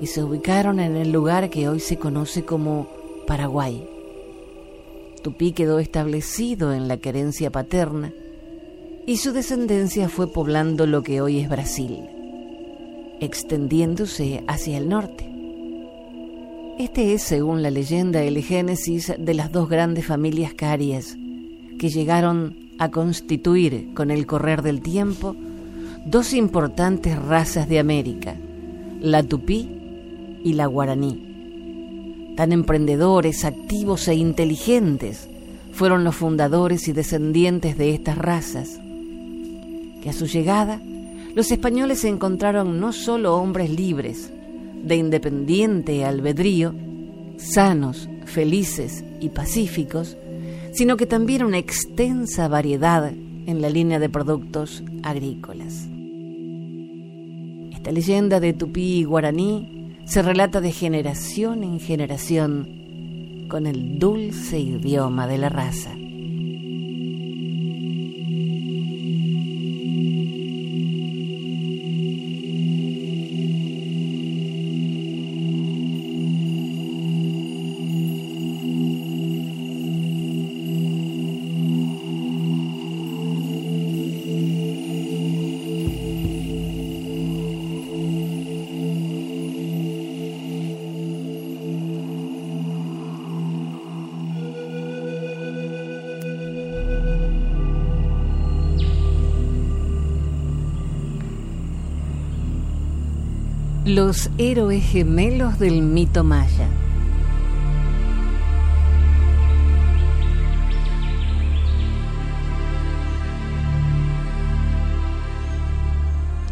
y 0.00 0.06
se 0.06 0.22
ubicaron 0.22 0.78
en 0.78 0.94
el 0.94 1.10
lugar 1.10 1.50
que 1.50 1.68
hoy 1.68 1.80
se 1.80 1.96
conoce 1.96 2.44
como 2.44 2.86
Paraguay. 3.26 3.84
Tupí 5.24 5.50
quedó 5.50 5.80
establecido 5.80 6.72
en 6.72 6.86
la 6.86 6.98
querencia 6.98 7.50
paterna 7.50 8.12
y 9.06 9.16
su 9.16 9.32
descendencia 9.32 10.08
fue 10.08 10.32
poblando 10.32 10.86
lo 10.86 11.02
que 11.02 11.20
hoy 11.20 11.40
es 11.40 11.48
Brasil, 11.48 11.98
extendiéndose 13.18 14.44
hacia 14.46 14.78
el 14.78 14.88
norte. 14.88 15.39
Este 16.80 17.12
es, 17.12 17.22
según 17.22 17.62
la 17.62 17.70
leyenda, 17.70 18.22
el 18.22 18.42
génesis 18.42 19.12
de 19.18 19.34
las 19.34 19.52
dos 19.52 19.68
grandes 19.68 20.06
familias 20.06 20.54
carias 20.54 21.14
que 21.78 21.90
llegaron 21.90 22.70
a 22.78 22.90
constituir 22.90 23.92
con 23.92 24.10
el 24.10 24.24
correr 24.24 24.62
del 24.62 24.80
tiempo 24.80 25.36
dos 26.06 26.32
importantes 26.32 27.18
razas 27.18 27.68
de 27.68 27.80
América, 27.80 28.34
la 28.98 29.22
tupí 29.22 29.68
y 30.42 30.54
la 30.54 30.64
guaraní. 30.64 32.32
Tan 32.38 32.50
emprendedores, 32.50 33.44
activos 33.44 34.08
e 34.08 34.14
inteligentes 34.14 35.28
fueron 35.72 36.02
los 36.02 36.16
fundadores 36.16 36.88
y 36.88 36.94
descendientes 36.94 37.76
de 37.76 37.92
estas 37.92 38.16
razas 38.16 38.80
que 40.02 40.08
a 40.08 40.14
su 40.14 40.24
llegada 40.24 40.80
los 41.34 41.52
españoles 41.52 42.04
encontraron 42.04 42.80
no 42.80 42.94
solo 42.94 43.36
hombres 43.36 43.68
libres, 43.68 44.32
de 44.82 44.96
independiente 44.96 46.04
albedrío, 46.04 46.74
sanos, 47.36 48.08
felices 48.24 49.04
y 49.20 49.28
pacíficos, 49.30 50.16
sino 50.72 50.96
que 50.96 51.06
también 51.06 51.44
una 51.44 51.58
extensa 51.58 52.48
variedad 52.48 53.12
en 53.46 53.60
la 53.60 53.70
línea 53.70 53.98
de 53.98 54.08
productos 54.08 54.82
agrícolas. 55.02 55.88
Esta 57.72 57.92
leyenda 57.92 58.40
de 58.40 58.52
tupí 58.52 58.98
y 58.98 59.04
guaraní 59.04 59.96
se 60.04 60.22
relata 60.22 60.60
de 60.60 60.72
generación 60.72 61.64
en 61.64 61.80
generación 61.80 63.46
con 63.48 63.66
el 63.66 63.98
dulce 63.98 64.58
idioma 64.58 65.26
de 65.26 65.38
la 65.38 65.48
raza. 65.48 65.90
Los 104.02 104.30
héroes 104.38 104.82
gemelos 104.82 105.58
del 105.58 105.82
mito 105.82 106.24
maya. 106.24 106.66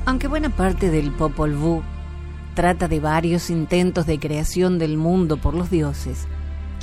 Aunque 0.04 0.28
buena 0.28 0.50
parte 0.50 0.90
del 0.90 1.10
Popol 1.10 1.54
Vuh 1.54 1.80
trata 2.52 2.86
de 2.86 3.00
varios 3.00 3.48
intentos 3.48 4.04
de 4.04 4.18
creación 4.18 4.78
del 4.78 4.98
mundo 4.98 5.38
por 5.38 5.54
los 5.54 5.70
dioses, 5.70 6.28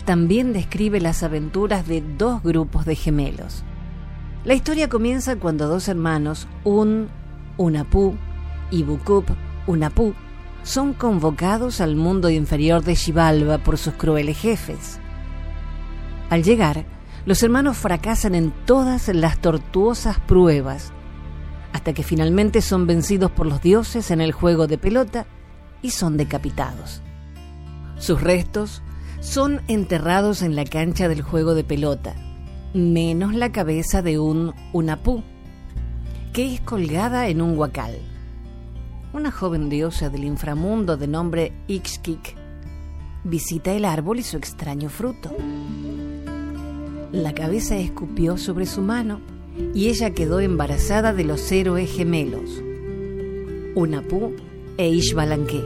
también 0.04 0.52
describe 0.52 1.00
las 1.00 1.22
aventuras 1.22 1.88
de 1.88 2.02
dos 2.18 2.42
grupos 2.42 2.86
de 2.86 2.96
gemelos. 2.96 3.64
La 4.46 4.56
historia 4.56 4.90
comienza 4.90 5.36
cuando 5.36 5.68
dos 5.68 5.88
hermanos, 5.90 6.48
Un 6.64 7.10
Unapú 7.56 8.16
y 8.72 8.82
Bukup 8.82 9.26
Unapú, 9.68 10.16
son 10.66 10.94
convocados 10.94 11.80
al 11.80 11.96
mundo 11.96 12.32
inferior 12.32 12.84
de 12.84 12.96
Xibalba 12.96 13.60
por 13.60 13.78
sus 13.78 13.94
crueles 13.94 14.36
jefes. 14.36 15.00
Al 16.32 16.44
llegar, 16.44 16.86
los 17.26 17.44
hermanos 17.44 17.78
fracasan 17.78 18.34
en 18.34 18.52
todas 18.66 19.08
las 19.10 19.38
tortuosas 19.38 20.20
pruebas, 20.20 20.92
hasta 21.72 21.94
que 21.94 22.02
finalmente 22.02 22.62
son 22.62 22.88
vencidos 22.88 23.30
por 23.30 23.46
los 23.46 23.62
dioses 23.62 24.10
en 24.10 24.22
el 24.22 24.32
juego 24.32 24.66
de 24.66 24.80
pelota 24.80 25.28
y 25.84 25.92
son 25.92 26.18
decapitados. 26.18 27.04
Sus 27.98 28.20
restos 28.22 28.82
son 29.20 29.62
enterrados 29.68 30.42
en 30.42 30.56
la 30.56 30.66
cancha 30.66 31.08
del 31.08 31.22
juego 31.22 31.54
de 31.54 31.64
pelota, 31.64 32.16
menos 32.74 33.36
la 33.36 33.52
cabeza 33.52 34.02
de 34.02 34.18
un 34.18 34.56
unapú, 34.74 35.24
que 36.34 36.56
es 36.56 36.62
colgada 36.62 37.28
en 37.28 37.44
un 37.44 37.56
huacal 37.56 38.00
una 39.16 39.32
joven 39.32 39.70
diosa 39.70 40.10
del 40.10 40.26
inframundo 40.26 40.98
de 40.98 41.08
nombre 41.08 41.54
Ixkik 41.68 42.36
visita 43.24 43.72
el 43.72 43.86
árbol 43.86 44.20
y 44.20 44.24
su 44.24 44.36
extraño 44.36 44.90
fruto. 44.90 45.32
La 47.14 47.34
cabeza 47.34 47.78
escupió 47.78 48.38
sobre 48.38 48.66
su 48.66 48.82
mano 48.82 49.22
y 49.74 49.88
ella 49.88 50.10
quedó 50.10 50.42
embarazada 50.42 51.14
de 51.14 51.24
los 51.24 51.50
héroes 51.50 51.90
gemelos, 51.96 52.62
Unapú 53.74 54.34
e 54.76 54.90
Ishbalanque. 54.90 55.64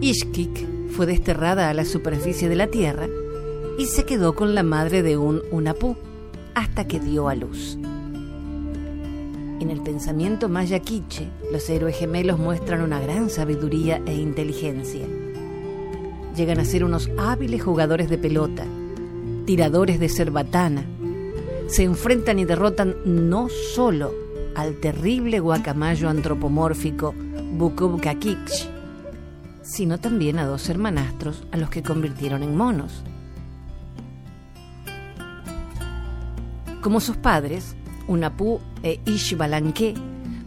Ishkik 0.00 0.90
fue 0.90 1.06
desterrada 1.06 1.68
a 1.68 1.74
la 1.74 1.84
superficie 1.84 2.48
de 2.48 2.56
la 2.56 2.68
tierra 2.68 3.08
y 3.76 3.86
se 3.86 4.04
quedó 4.04 4.36
con 4.36 4.54
la 4.54 4.62
madre 4.62 5.02
de 5.02 5.16
un 5.16 5.42
Unapú 5.50 5.96
hasta 6.54 6.86
que 6.86 7.00
dio 7.00 7.28
a 7.28 7.34
luz. 7.34 7.76
En 9.60 9.70
el 9.70 9.82
pensamiento 9.82 10.48
maya 10.48 10.78
quiche, 10.80 11.28
los 11.52 11.68
héroes 11.68 11.94
gemelos 11.94 12.38
muestran 12.38 12.80
una 12.80 12.98
gran 12.98 13.28
sabiduría 13.28 14.00
e 14.06 14.14
inteligencia. 14.14 15.06
Llegan 16.34 16.60
a 16.60 16.64
ser 16.64 16.82
unos 16.82 17.10
hábiles 17.18 17.62
jugadores 17.62 18.08
de 18.08 18.16
pelota, 18.16 18.64
tiradores 19.44 20.00
de 20.00 20.08
cerbatana. 20.08 20.86
Se 21.66 21.82
enfrentan 21.82 22.38
y 22.38 22.46
derrotan 22.46 22.96
no 23.04 23.50
solo 23.50 24.14
al 24.56 24.80
terrible 24.80 25.40
guacamayo 25.40 26.08
antropomórfico 26.08 27.14
Bukub 27.58 28.00
sino 29.62 29.98
también 29.98 30.38
a 30.38 30.46
dos 30.46 30.70
hermanastros 30.70 31.44
a 31.52 31.58
los 31.58 31.68
que 31.68 31.82
convirtieron 31.82 32.42
en 32.42 32.56
monos. 32.56 33.04
Como 36.80 36.98
sus 37.00 37.18
padres, 37.18 37.76
Unapú 38.10 38.60
e 38.82 38.98
Ishbalanque 39.06 39.94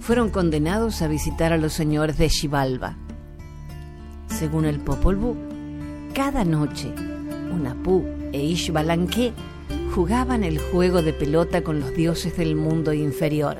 fueron 0.01 0.31
condenados 0.31 1.01
a 1.01 1.07
visitar 1.07 1.53
a 1.53 1.57
los 1.57 1.71
señores 1.71 2.17
de 2.17 2.27
Xibalba. 2.27 2.97
Según 4.27 4.65
el 4.65 4.81
Popol 4.81 5.15
Vuh, 5.15 5.37
cada 6.13 6.43
noche 6.43 6.93
Unapú 7.53 8.03
e 8.33 8.43
Ishbalanque 8.43 9.31
jugaban 9.95 10.43
el 10.43 10.59
juego 10.59 11.01
de 11.01 11.13
pelota 11.13 11.63
con 11.63 11.79
los 11.79 11.95
dioses 11.95 12.35
del 12.35 12.57
mundo 12.57 12.91
inferior. 12.91 13.55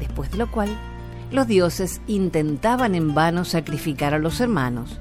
Después 0.00 0.30
de 0.30 0.38
lo 0.38 0.50
cual, 0.50 0.70
los 1.30 1.46
dioses 1.46 2.00
intentaban 2.06 2.94
en 2.94 3.12
vano 3.12 3.44
sacrificar 3.44 4.14
a 4.14 4.18
los 4.18 4.40
hermanos, 4.40 5.00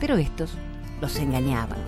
pero 0.00 0.16
estos 0.16 0.58
los 1.00 1.16
engañaban. 1.20 1.78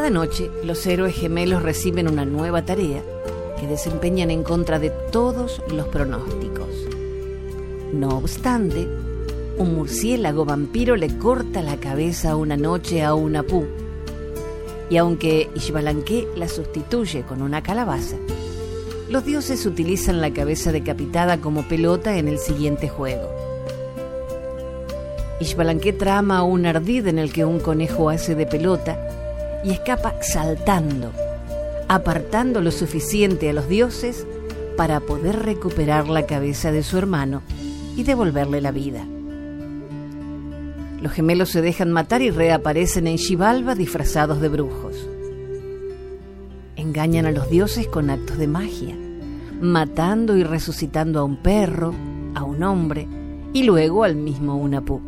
Cada 0.00 0.08
noche 0.08 0.50
los 0.64 0.86
héroes 0.86 1.14
gemelos 1.14 1.62
reciben 1.62 2.08
una 2.08 2.24
nueva 2.24 2.64
tarea 2.64 3.02
que 3.60 3.66
desempeñan 3.66 4.30
en 4.30 4.42
contra 4.42 4.78
de 4.78 4.88
todos 4.88 5.60
los 5.70 5.88
pronósticos. 5.88 6.68
No 7.92 8.16
obstante, 8.16 8.88
un 9.58 9.74
murciélago 9.74 10.46
vampiro 10.46 10.96
le 10.96 11.18
corta 11.18 11.60
la 11.60 11.76
cabeza 11.76 12.36
una 12.36 12.56
noche 12.56 13.02
a 13.02 13.12
una 13.12 13.42
pu. 13.42 13.66
Y 14.88 14.96
aunque 14.96 15.50
Ishbalanque 15.54 16.26
la 16.34 16.48
sustituye 16.48 17.24
con 17.24 17.42
una 17.42 17.62
calabaza, 17.62 18.16
los 19.10 19.26
dioses 19.26 19.66
utilizan 19.66 20.22
la 20.22 20.32
cabeza 20.32 20.72
decapitada 20.72 21.42
como 21.42 21.68
pelota 21.68 22.16
en 22.16 22.28
el 22.28 22.38
siguiente 22.38 22.88
juego. 22.88 23.28
Ishbalanque 25.40 25.92
trama 25.92 26.42
un 26.42 26.64
ardid 26.64 27.06
en 27.06 27.18
el 27.18 27.34
que 27.34 27.44
un 27.44 27.60
conejo 27.60 28.08
hace 28.08 28.34
de 28.34 28.46
pelota 28.46 29.09
y 29.64 29.70
escapa 29.70 30.14
saltando, 30.22 31.12
apartando 31.88 32.60
lo 32.60 32.70
suficiente 32.70 33.50
a 33.50 33.52
los 33.52 33.68
dioses 33.68 34.26
para 34.76 35.00
poder 35.00 35.40
recuperar 35.40 36.08
la 36.08 36.26
cabeza 36.26 36.72
de 36.72 36.82
su 36.82 36.96
hermano 36.96 37.42
y 37.96 38.02
devolverle 38.02 38.60
la 38.60 38.70
vida. 38.70 39.04
Los 41.02 41.12
gemelos 41.12 41.48
se 41.50 41.62
dejan 41.62 41.92
matar 41.92 42.22
y 42.22 42.30
reaparecen 42.30 43.06
en 43.06 43.18
Xibalba 43.18 43.74
disfrazados 43.74 44.40
de 44.40 44.48
brujos. 44.48 44.96
Engañan 46.76 47.26
a 47.26 47.32
los 47.32 47.48
dioses 47.50 47.86
con 47.86 48.10
actos 48.10 48.38
de 48.38 48.46
magia, 48.46 48.96
matando 49.60 50.36
y 50.36 50.44
resucitando 50.44 51.20
a 51.20 51.24
un 51.24 51.36
perro, 51.36 51.94
a 52.34 52.44
un 52.44 52.62
hombre 52.62 53.06
y 53.52 53.62
luego 53.64 54.04
al 54.04 54.16
mismo 54.16 54.56
Unapú. 54.56 55.00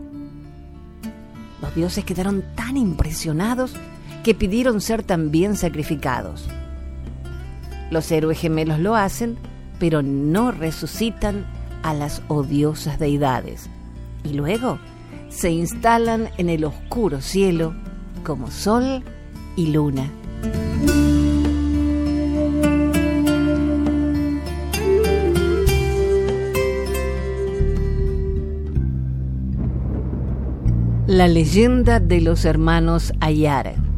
Los 1.61 1.75
dioses 1.75 2.05
quedaron 2.05 2.43
tan 2.57 2.77
impresionados 2.77 3.75
que 4.23 4.35
pidieron 4.35 4.81
ser 4.81 5.03
también 5.03 5.57
sacrificados. 5.57 6.49
Los 7.91 8.11
héroes 8.11 8.39
gemelos 8.39 8.79
lo 8.79 8.97
hacen, 8.97 9.37
pero 9.79 10.03
no 10.03 10.51
resucitan 10.51 11.45
a 11.83 11.93
las 11.93 12.23
odiosas 12.29 12.99
deidades. 12.99 13.69
Y 14.25 14.35
luego 14.35 14.79
se 15.29 15.51
instalan 15.51 16.29
en 16.39 16.49
el 16.49 16.65
oscuro 16.65 17.21
cielo 17.21 17.75
como 18.25 18.51
sol 18.51 19.03
y 19.57 19.67
luna. 19.73 20.11
La 31.07 31.29
leyenda 31.29 32.01
de 32.01 32.23
los 32.23 32.47
hermanos 32.47 33.13
Ayar. 33.21 33.92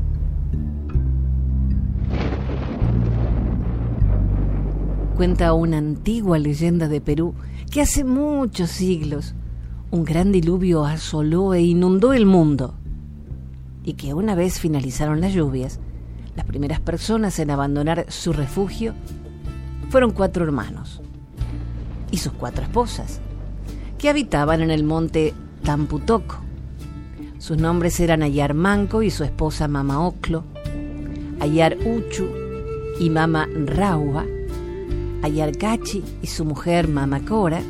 Cuenta 5.14 5.52
una 5.54 5.78
antigua 5.78 6.38
leyenda 6.38 6.88
de 6.88 7.00
Perú 7.00 7.34
que 7.70 7.80
hace 7.80 8.04
muchos 8.04 8.70
siglos 8.70 9.34
un 9.90 10.04
gran 10.04 10.32
diluvio 10.32 10.84
asoló 10.84 11.54
e 11.54 11.62
inundó 11.62 12.12
el 12.12 12.26
mundo 12.26 12.74
y 13.84 13.92
que 13.92 14.12
una 14.12 14.34
vez 14.34 14.58
finalizaron 14.58 15.20
las 15.20 15.32
lluvias, 15.32 15.78
las 16.34 16.46
primeras 16.46 16.80
personas 16.80 17.38
en 17.38 17.50
abandonar 17.50 18.06
su 18.08 18.32
refugio 18.32 18.94
fueron 19.88 20.10
cuatro 20.10 20.44
hermanos 20.44 21.00
y 22.10 22.16
sus 22.16 22.32
cuatro 22.32 22.64
esposas, 22.64 23.20
que 23.98 24.08
habitaban 24.08 24.62
en 24.62 24.70
el 24.72 24.82
monte 24.82 25.32
Tamputoco. 25.62 26.40
Sus 27.38 27.58
nombres 27.58 28.00
eran 28.00 28.22
Ayar 28.22 28.54
Manco 28.54 29.02
y 29.02 29.10
su 29.10 29.22
esposa 29.22 29.68
Mama 29.68 30.04
Oclo, 30.04 30.44
Ayar 31.38 31.76
Uchu 31.86 32.26
y 32.98 33.10
Mama 33.10 33.48
Raua, 33.66 34.24
Ayarcachi 35.24 36.04
y 36.20 36.26
su 36.26 36.44
mujer 36.44 36.86
Mama 36.86 37.24
Cora, 37.24 37.62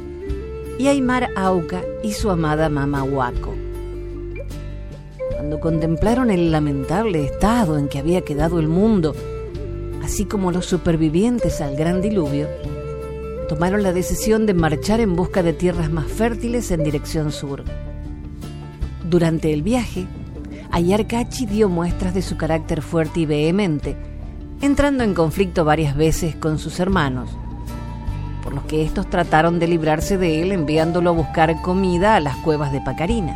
y 0.77 0.89
Aymar 0.89 1.31
Auca 1.37 1.83
y 2.03 2.13
su 2.13 2.29
amada 2.29 2.69
Mama 2.69 3.05
Huaco. 3.05 3.55
Cuando 5.37 5.61
contemplaron 5.61 6.33
el 6.33 6.51
lamentable 6.51 7.25
estado 7.25 7.79
en 7.79 7.89
que 7.89 8.01
había 8.01 8.23
quedado 8.23 8.59
el 8.59 8.67
mundo, 8.67 9.15
así 10.03 10.25
como 10.25 10.51
los 10.51 10.67
supervivientes 10.67 11.61
al 11.61 11.77
gran 11.77 12.03
diluvio, 12.03 12.49
tomaron 13.49 13.85
la 13.85 13.93
decisión 13.93 14.47
de 14.47 14.55
marchar 14.55 14.99
en 14.99 15.15
busca 15.15 15.45
de 15.45 15.53
tierras 15.53 15.93
más 15.93 16.07
fértiles 16.07 16.73
en 16.73 16.83
dirección 16.83 17.31
sur. 17.31 17.63
Durante 19.09 19.53
el 19.53 19.63
viaje, 19.63 20.07
Ayarcachi 20.73 21.47
dio 21.47 21.69
muestras 21.69 22.15
de 22.15 22.23
su 22.23 22.37
carácter 22.37 22.83
fuerte 22.83 23.21
y 23.21 23.27
vehemente, 23.27 23.97
entrando 24.61 25.05
en 25.05 25.15
conflicto 25.15 25.65
varias 25.65 25.97
veces 25.97 26.35
con 26.35 26.59
sus 26.59 26.81
hermanos, 26.81 27.31
por 28.45 28.53
los 28.53 28.65
que 28.65 28.85
estos 28.85 29.09
trataron 29.09 29.59
de 29.59 29.67
librarse 29.67 30.19
de 30.19 30.43
él 30.43 30.53
enviándolo 30.53 31.11
a 31.11 31.15
buscar 31.15 31.61
comida 31.63 32.15
a 32.15 32.21
las 32.21 32.37
cuevas 32.37 32.71
de 32.71 32.83
Pacarina. 32.83 33.35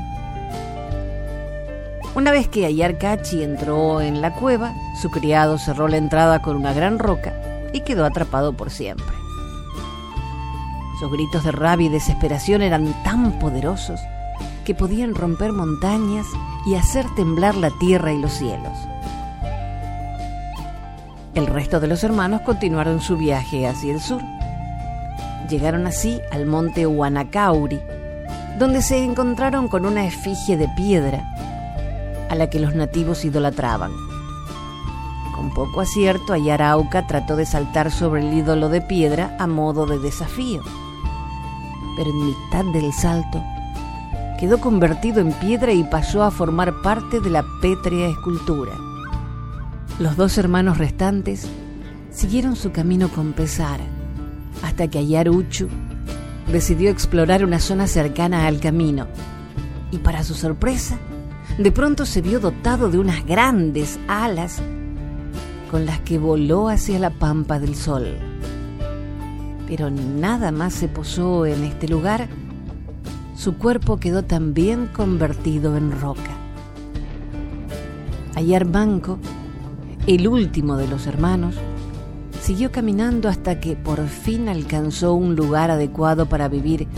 Una 2.14 2.30
vez 2.30 2.46
que 2.48 2.66
Ayarcachi 2.66 3.42
entró 3.42 4.00
en 4.02 4.20
la 4.20 4.34
cueva, 4.34 4.74
su 5.00 5.10
criado 5.10 5.56
cerró 5.56 5.88
la 5.88 5.96
entrada 5.96 6.42
con 6.42 6.56
una 6.56 6.74
gran 6.74 6.98
roca 6.98 7.32
y 7.72 7.80
quedó 7.80 8.04
atrapado 8.04 8.52
por 8.52 8.70
siempre. 8.70 9.06
Sus 11.00 11.10
gritos 11.10 11.44
de 11.44 11.52
rabia 11.52 11.86
y 11.86 11.90
desesperación 11.90 12.60
eran 12.60 12.92
tan 13.04 13.38
poderosos 13.38 14.00
que 14.64 14.74
podían 14.74 15.14
romper 15.14 15.52
montañas 15.52 16.26
y 16.66 16.74
hacer 16.74 17.06
temblar 17.14 17.54
la 17.54 17.70
tierra 17.78 18.12
y 18.12 18.18
los 18.18 18.32
cielos. 18.32 18.76
El 21.34 21.46
resto 21.46 21.78
de 21.78 21.86
los 21.86 22.02
hermanos 22.04 22.40
continuaron 22.42 23.00
su 23.00 23.16
viaje 23.16 23.66
hacia 23.66 23.94
el 23.94 24.00
sur. 24.00 24.20
Llegaron 25.48 25.86
así 25.86 26.20
al 26.30 26.44
monte 26.44 26.86
Huanacauri, 26.86 27.80
donde 28.58 28.82
se 28.82 29.02
encontraron 29.02 29.68
con 29.68 29.86
una 29.86 30.06
efigie 30.06 30.58
de 30.58 30.68
piedra 30.76 31.24
a 32.28 32.34
la 32.34 32.50
que 32.50 32.60
los 32.60 32.74
nativos 32.74 33.24
idolatraban. 33.24 33.90
Con 35.34 35.50
poco 35.54 35.80
acierto, 35.80 36.34
Ayarauca 36.34 37.06
trató 37.06 37.36
de 37.36 37.46
saltar 37.46 37.90
sobre 37.90 38.28
el 38.28 38.34
ídolo 38.34 38.68
de 38.68 38.82
piedra 38.82 39.34
a 39.38 39.46
modo 39.46 39.86
de 39.86 39.98
desafío, 39.98 40.60
pero 41.96 42.10
en 42.10 42.26
mitad 42.26 42.64
del 42.72 42.92
salto 42.92 43.42
quedó 44.38 44.60
convertido 44.60 45.20
en 45.20 45.32
piedra 45.32 45.72
y 45.72 45.82
pasó 45.84 46.22
a 46.22 46.30
formar 46.30 46.82
parte 46.82 47.20
de 47.20 47.30
la 47.30 47.44
pétrea 47.62 48.08
escultura. 48.08 48.72
Los 49.98 50.16
dos 50.16 50.36
hermanos 50.36 50.76
restantes 50.76 51.48
siguieron 52.10 52.54
su 52.54 52.70
camino 52.70 53.08
con 53.08 53.32
pesar 53.32 53.80
hasta 54.62 54.88
que 54.88 54.98
Ayaruchu 54.98 55.68
decidió 56.50 56.90
explorar 56.90 57.44
una 57.44 57.60
zona 57.60 57.86
cercana 57.86 58.46
al 58.46 58.60
camino 58.60 59.06
y 59.90 59.98
para 59.98 60.24
su 60.24 60.34
sorpresa, 60.34 60.98
de 61.58 61.72
pronto 61.72 62.06
se 62.06 62.20
vio 62.20 62.40
dotado 62.40 62.90
de 62.90 62.98
unas 62.98 63.24
grandes 63.24 63.98
alas 64.06 64.60
con 65.70 65.86
las 65.86 66.00
que 66.00 66.18
voló 66.18 66.68
hacia 66.68 66.98
la 66.98 67.10
pampa 67.10 67.58
del 67.58 67.74
sol. 67.74 68.16
Pero 69.66 69.90
nada 69.90 70.50
más 70.50 70.72
se 70.72 70.88
posó 70.88 71.46
en 71.46 71.64
este 71.64 71.88
lugar, 71.88 72.28
su 73.36 73.56
cuerpo 73.56 73.98
quedó 73.98 74.24
también 74.24 74.86
convertido 74.86 75.76
en 75.76 75.92
roca. 76.00 76.36
Ayer 78.34 78.64
Manco, 78.64 79.18
el 80.06 80.26
último 80.26 80.76
de 80.76 80.88
los 80.88 81.06
hermanos, 81.06 81.54
siguió 82.48 82.72
caminando 82.72 83.28
hasta 83.28 83.60
que 83.60 83.76
por 83.76 84.08
fin 84.08 84.48
alcanzó 84.48 85.12
un 85.12 85.36
lugar 85.36 85.70
adecuado 85.70 86.30
para 86.30 86.48
vivir 86.48 86.88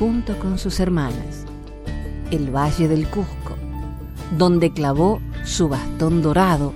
junto 0.00 0.36
con 0.40 0.58
sus 0.58 0.80
hermanas, 0.80 1.44
el 2.32 2.50
Valle 2.50 2.88
del 2.88 3.06
Cusco, 3.06 3.54
donde 4.36 4.72
clavó 4.72 5.20
su 5.44 5.68
bastón 5.68 6.22
dorado 6.22 6.72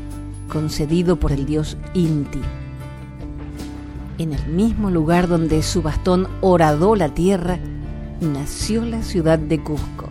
concedido 0.49 1.19
por 1.19 1.33
el 1.33 1.45
dios 1.45 1.77
Inti. 1.93 2.41
En 4.19 4.33
el 4.33 4.47
mismo 4.47 4.91
lugar 4.91 5.27
donde 5.27 5.61
su 5.65 5.83
bastón 5.83 6.29
horadó 6.41 6.95
la 6.95 7.09
tierra, 7.09 7.59
nació 8.21 8.85
la 8.85 9.03
ciudad 9.03 9.41
de 9.41 9.61
Cusco, 9.61 10.09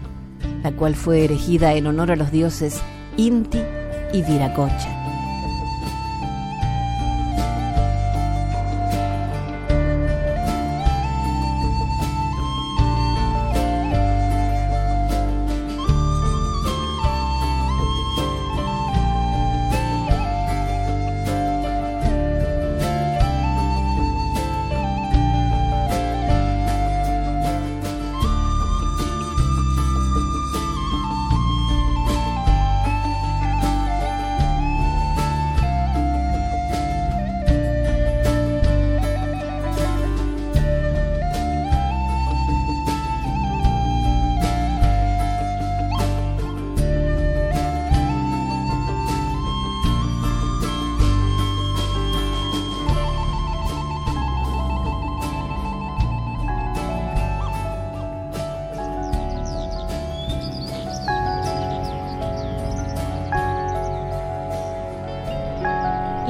la 0.62 0.74
cual 0.74 0.96
fue 0.96 1.24
erigida 1.24 1.74
en 1.76 1.88
honor 1.88 2.12
a 2.12 2.18
los 2.18 2.34
dioses 2.34 2.82
Inti 3.16 3.62
y 4.12 4.24
Viracocha. 4.24 4.99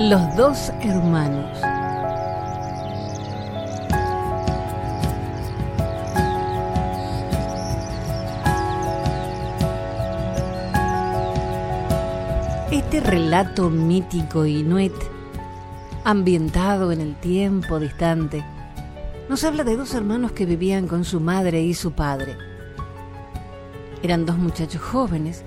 Los 0.09 0.35
dos 0.35 0.71
hermanos. 0.81 1.45
Este 12.71 13.01
relato 13.01 13.69
mítico 13.69 14.47
inuit, 14.47 14.93
ambientado 16.03 16.91
en 16.91 17.01
el 17.01 17.13
tiempo 17.13 17.79
distante, 17.79 18.43
nos 19.29 19.43
habla 19.43 19.63
de 19.63 19.77
dos 19.77 19.93
hermanos 19.93 20.31
que 20.31 20.47
vivían 20.47 20.87
con 20.87 21.05
su 21.05 21.19
madre 21.19 21.61
y 21.61 21.75
su 21.75 21.91
padre. 21.91 22.35
Eran 24.01 24.25
dos 24.25 24.39
muchachos 24.39 24.81
jóvenes 24.81 25.43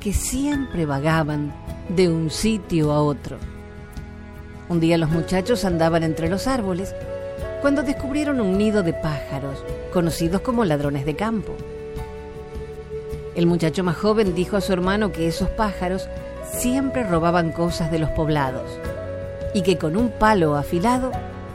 que 0.00 0.12
siempre 0.12 0.86
vagaban 0.86 1.54
de 1.88 2.08
un 2.08 2.30
sitio 2.30 2.90
a 2.90 3.00
otro 3.00 3.38
un 4.68 4.80
día 4.80 4.98
los 4.98 5.10
muchachos 5.10 5.64
andaban 5.64 6.02
entre 6.02 6.28
los 6.28 6.46
árboles 6.46 6.94
cuando 7.60 7.82
descubrieron 7.82 8.40
un 8.40 8.58
nido 8.58 8.82
de 8.82 8.92
pájaros, 8.92 9.64
conocidos 9.92 10.40
como 10.40 10.64
ladrones 10.64 11.04
de 11.04 11.16
campo. 11.16 11.54
El 13.34 13.46
muchacho 13.46 13.84
más 13.84 13.96
joven 13.96 14.34
dijo 14.34 14.56
a 14.56 14.60
su 14.60 14.72
hermano 14.72 15.12
que 15.12 15.28
esos 15.28 15.48
pájaros 15.50 16.08
siempre 16.52 17.04
robaban 17.04 17.52
cosas 17.52 17.90
de 17.90 17.98
los 17.98 18.10
poblados 18.10 18.78
y 19.54 19.62
que 19.62 19.78
con 19.78 19.96
un 19.96 20.10
palo 20.10 20.56
afilado 20.56 21.12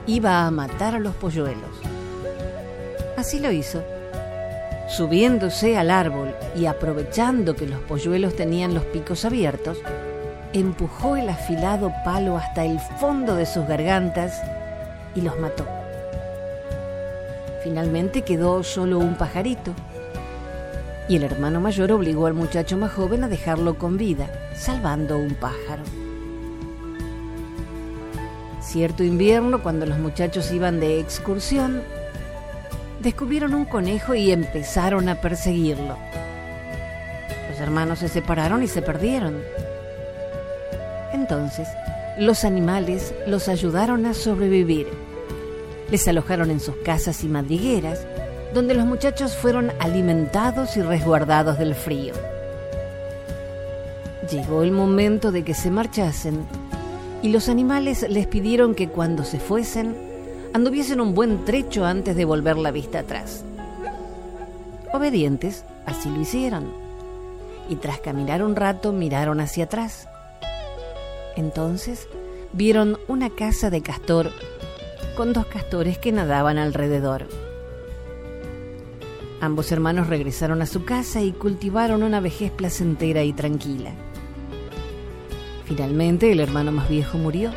iba 0.08 0.46
a 0.46 0.52
matar 0.52 0.96
a 0.96 1.00
los 1.00 1.16
polluelos. 1.16 1.70
Así 3.18 3.40
lo 3.40 3.52
hizo. 3.52 3.84
Subiéndose 4.90 5.78
al 5.78 5.90
árbol 5.90 6.36
y 6.56 6.66
aprovechando 6.66 7.56
que 7.56 7.68
los 7.68 7.80
polluelos 7.82 8.36
tenían 8.36 8.74
los 8.74 8.84
picos 8.86 9.24
abiertos, 9.26 9.78
empujó 10.54 11.16
el 11.16 11.30
afilado 11.30 11.94
palo 12.04 12.38
hasta 12.38 12.66
el 12.66 12.80
fondo 12.80 13.36
de 13.36 13.46
sus 13.46 13.66
gargantas 13.68 14.42
y 15.16 15.22
los 15.22 15.40
mató. 15.40 15.66
Finalmente 17.64 18.24
quedó 18.24 18.64
solo 18.64 19.00
un 19.00 19.16
pajarito 19.16 19.74
y 21.08 21.16
el 21.16 21.24
hermano 21.24 21.60
mayor 21.60 21.92
obligó 21.92 22.28
al 22.28 22.34
muchacho 22.34 22.78
más 22.78 22.92
joven 22.92 23.24
a 23.24 23.28
dejarlo 23.28 23.78
con 23.78 23.98
vida, 23.98 24.30
salvando 24.56 25.18
un 25.18 25.36
pájaro. 25.36 25.84
Cierto 28.62 29.04
invierno, 29.04 29.62
cuando 29.62 29.86
los 29.86 30.00
muchachos 30.00 30.52
iban 30.52 30.80
de 30.80 31.00
excursión, 31.00 31.82
descubrieron 33.02 33.54
un 33.54 33.66
conejo 33.66 34.16
y 34.16 34.32
empezaron 34.32 35.10
a 35.10 35.16
perseguirlo. 35.16 35.98
Los 37.50 37.60
hermanos 37.60 38.00
se 38.00 38.08
separaron 38.08 38.64
y 38.64 38.68
se 38.68 38.82
perdieron. 38.82 39.42
Entonces, 41.32 41.70
los 42.18 42.44
animales 42.44 43.14
los 43.26 43.48
ayudaron 43.48 44.06
a 44.06 44.14
sobrevivir. 44.14 44.88
Les 45.90 46.06
alojaron 46.06 46.52
en 46.52 46.60
sus 46.60 46.76
casas 46.84 47.24
y 47.24 47.30
madrigueras, 47.30 48.06
donde 48.54 48.74
los 48.74 48.86
muchachos 48.86 49.38
fueron 49.38 49.72
alimentados 49.80 50.76
y 50.76 50.82
resguardados 50.82 51.58
del 51.58 51.74
frío. 51.74 52.14
Llegó 54.30 54.62
el 54.62 54.74
momento 54.74 55.32
de 55.32 55.46
que 55.46 55.54
se 55.54 55.72
marchasen 55.72 56.44
y 57.22 57.30
los 57.30 57.48
animales 57.48 58.06
les 58.10 58.28
pidieron 58.28 58.76
que 58.76 58.90
cuando 58.90 59.24
se 59.24 59.40
fuesen 59.40 59.96
anduviesen 60.54 61.00
un 61.00 61.16
buen 61.16 61.46
trecho 61.46 61.86
antes 61.86 62.18
de 62.18 62.26
volver 62.26 62.58
la 62.58 62.72
vista 62.72 63.00
atrás. 63.00 63.46
Obedientes, 64.92 65.64
así 65.86 66.10
lo 66.10 66.20
hicieron. 66.20 66.74
Y 67.70 67.78
tras 67.78 68.02
caminar 68.02 68.44
un 68.44 68.58
rato 68.58 68.92
miraron 68.92 69.40
hacia 69.40 69.64
atrás 69.64 70.10
entonces 71.36 72.08
vieron 72.54 72.98
una 73.08 73.30
casa 73.30 73.70
de 73.70 73.82
castor 73.82 74.32
con 75.16 75.34
dos 75.34 75.46
castores 75.46 75.98
que 75.98 76.12
nadaban 76.12 76.58
alrededor. 76.58 77.28
Ambos 79.40 79.72
hermanos 79.72 80.08
regresaron 80.08 80.62
a 80.62 80.66
su 80.66 80.86
casa 80.86 81.22
y 81.22 81.32
cultivaron 81.32 82.04
una 82.04 82.20
vejez 82.20 82.52
placentera 82.52 83.24
y 83.24 83.34
tranquila. 83.34 83.92
Finalmente 85.66 86.32
el 86.32 86.40
hermano 86.40 86.72
más 86.72 86.90
viejo 86.90 87.18
murió, 87.18 87.52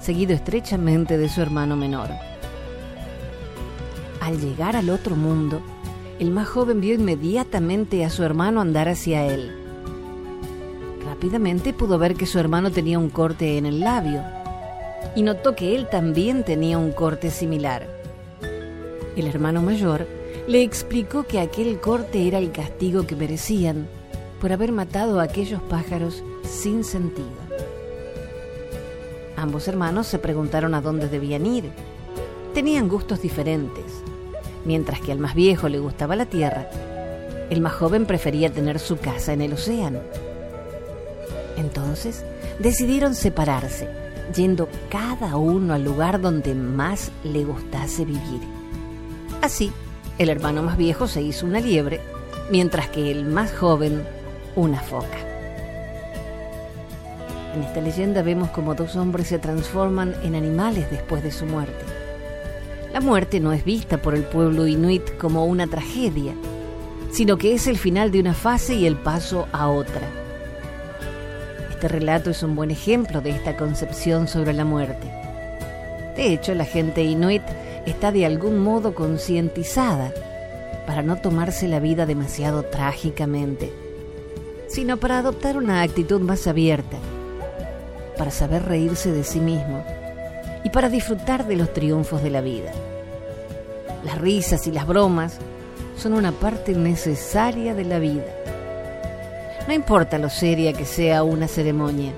seguido 0.00 0.34
estrechamente 0.34 1.18
de 1.18 1.28
su 1.28 1.40
hermano 1.40 1.76
menor. 1.76 2.10
Al 4.20 4.40
llegar 4.40 4.76
al 4.76 4.90
otro 4.90 5.14
mundo, 5.14 5.62
el 6.18 6.30
más 6.30 6.48
joven 6.48 6.80
vio 6.80 6.94
inmediatamente 6.94 8.04
a 8.04 8.10
su 8.10 8.24
hermano 8.24 8.60
andar 8.60 8.88
hacia 8.88 9.26
él 9.26 9.61
rápidamente 11.22 11.72
pudo 11.72 12.00
ver 12.00 12.16
que 12.16 12.26
su 12.26 12.40
hermano 12.40 12.72
tenía 12.72 12.98
un 12.98 13.08
corte 13.08 13.56
en 13.56 13.64
el 13.64 13.78
labio 13.78 14.24
y 15.14 15.22
notó 15.22 15.54
que 15.54 15.76
él 15.76 15.88
también 15.88 16.42
tenía 16.42 16.78
un 16.78 16.90
corte 16.90 17.30
similar. 17.30 17.86
El 19.14 19.28
hermano 19.28 19.62
mayor 19.62 20.08
le 20.48 20.64
explicó 20.64 21.22
que 21.22 21.38
aquel 21.38 21.78
corte 21.78 22.26
era 22.26 22.38
el 22.38 22.50
castigo 22.50 23.06
que 23.06 23.14
merecían 23.14 23.86
por 24.40 24.50
haber 24.50 24.72
matado 24.72 25.20
a 25.20 25.22
aquellos 25.22 25.62
pájaros 25.62 26.24
sin 26.42 26.82
sentido. 26.82 27.28
Ambos 29.36 29.68
hermanos 29.68 30.08
se 30.08 30.18
preguntaron 30.18 30.74
a 30.74 30.80
dónde 30.80 31.08
debían 31.08 31.46
ir. 31.46 31.70
Tenían 32.52 32.88
gustos 32.88 33.22
diferentes. 33.22 33.84
Mientras 34.64 35.00
que 35.00 35.12
al 35.12 35.20
más 35.20 35.36
viejo 35.36 35.68
le 35.68 35.78
gustaba 35.78 36.16
la 36.16 36.26
tierra, 36.26 36.68
el 37.48 37.60
más 37.60 37.74
joven 37.74 38.06
prefería 38.06 38.52
tener 38.52 38.80
su 38.80 38.96
casa 38.96 39.32
en 39.32 39.42
el 39.42 39.52
océano. 39.52 40.00
Entonces 41.56 42.24
decidieron 42.58 43.14
separarse, 43.14 43.88
yendo 44.34 44.68
cada 44.90 45.36
uno 45.36 45.74
al 45.74 45.84
lugar 45.84 46.20
donde 46.20 46.54
más 46.54 47.10
le 47.24 47.44
gustase 47.44 48.04
vivir. 48.04 48.40
Así, 49.42 49.72
el 50.18 50.28
hermano 50.28 50.62
más 50.62 50.76
viejo 50.76 51.06
se 51.06 51.22
hizo 51.22 51.46
una 51.46 51.60
liebre, 51.60 52.00
mientras 52.50 52.88
que 52.88 53.10
el 53.10 53.24
más 53.24 53.52
joven 53.52 54.02
una 54.56 54.80
foca. 54.80 55.18
En 57.54 57.62
esta 57.62 57.80
leyenda 57.80 58.22
vemos 58.22 58.50
como 58.50 58.74
dos 58.74 58.96
hombres 58.96 59.28
se 59.28 59.38
transforman 59.38 60.14
en 60.22 60.34
animales 60.34 60.90
después 60.90 61.22
de 61.22 61.30
su 61.30 61.44
muerte. 61.44 61.84
La 62.92 63.00
muerte 63.00 63.40
no 63.40 63.52
es 63.52 63.64
vista 63.64 63.98
por 63.98 64.14
el 64.14 64.22
pueblo 64.22 64.66
inuit 64.66 65.16
como 65.18 65.44
una 65.46 65.66
tragedia, 65.66 66.34
sino 67.10 67.36
que 67.36 67.54
es 67.54 67.66
el 67.66 67.76
final 67.76 68.10
de 68.10 68.20
una 68.20 68.34
fase 68.34 68.74
y 68.74 68.86
el 68.86 68.96
paso 68.96 69.48
a 69.52 69.68
otra. 69.68 70.21
Este 71.82 71.98
relato 71.98 72.30
es 72.30 72.44
un 72.44 72.54
buen 72.54 72.70
ejemplo 72.70 73.20
de 73.20 73.30
esta 73.30 73.56
concepción 73.56 74.28
sobre 74.28 74.52
la 74.52 74.64
muerte. 74.64 75.08
De 76.14 76.32
hecho, 76.32 76.54
la 76.54 76.64
gente 76.64 77.02
inuit 77.02 77.42
está 77.86 78.12
de 78.12 78.24
algún 78.24 78.60
modo 78.60 78.94
concientizada 78.94 80.12
para 80.86 81.02
no 81.02 81.16
tomarse 81.16 81.66
la 81.66 81.80
vida 81.80 82.06
demasiado 82.06 82.62
trágicamente, 82.62 83.72
sino 84.68 84.98
para 84.98 85.18
adoptar 85.18 85.56
una 85.56 85.82
actitud 85.82 86.20
más 86.20 86.46
abierta, 86.46 86.98
para 88.16 88.30
saber 88.30 88.62
reírse 88.62 89.10
de 89.10 89.24
sí 89.24 89.40
mismo 89.40 89.84
y 90.62 90.70
para 90.70 90.88
disfrutar 90.88 91.48
de 91.48 91.56
los 91.56 91.72
triunfos 91.72 92.22
de 92.22 92.30
la 92.30 92.42
vida. 92.42 92.70
Las 94.04 94.20
risas 94.20 94.68
y 94.68 94.70
las 94.70 94.86
bromas 94.86 95.38
son 95.96 96.12
una 96.12 96.30
parte 96.30 96.74
necesaria 96.74 97.74
de 97.74 97.84
la 97.84 97.98
vida. 97.98 98.41
No 99.66 99.72
importa 99.74 100.18
lo 100.18 100.28
seria 100.28 100.72
que 100.72 100.84
sea 100.84 101.22
una 101.22 101.48
ceremonia, 101.48 102.12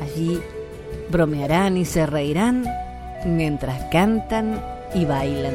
allí 0.00 0.40
bromearán 1.10 1.76
y 1.76 1.84
se 1.84 2.06
reirán 2.06 2.64
mientras 3.24 3.82
cantan 3.90 4.62
y 4.94 5.04
bailan. 5.04 5.54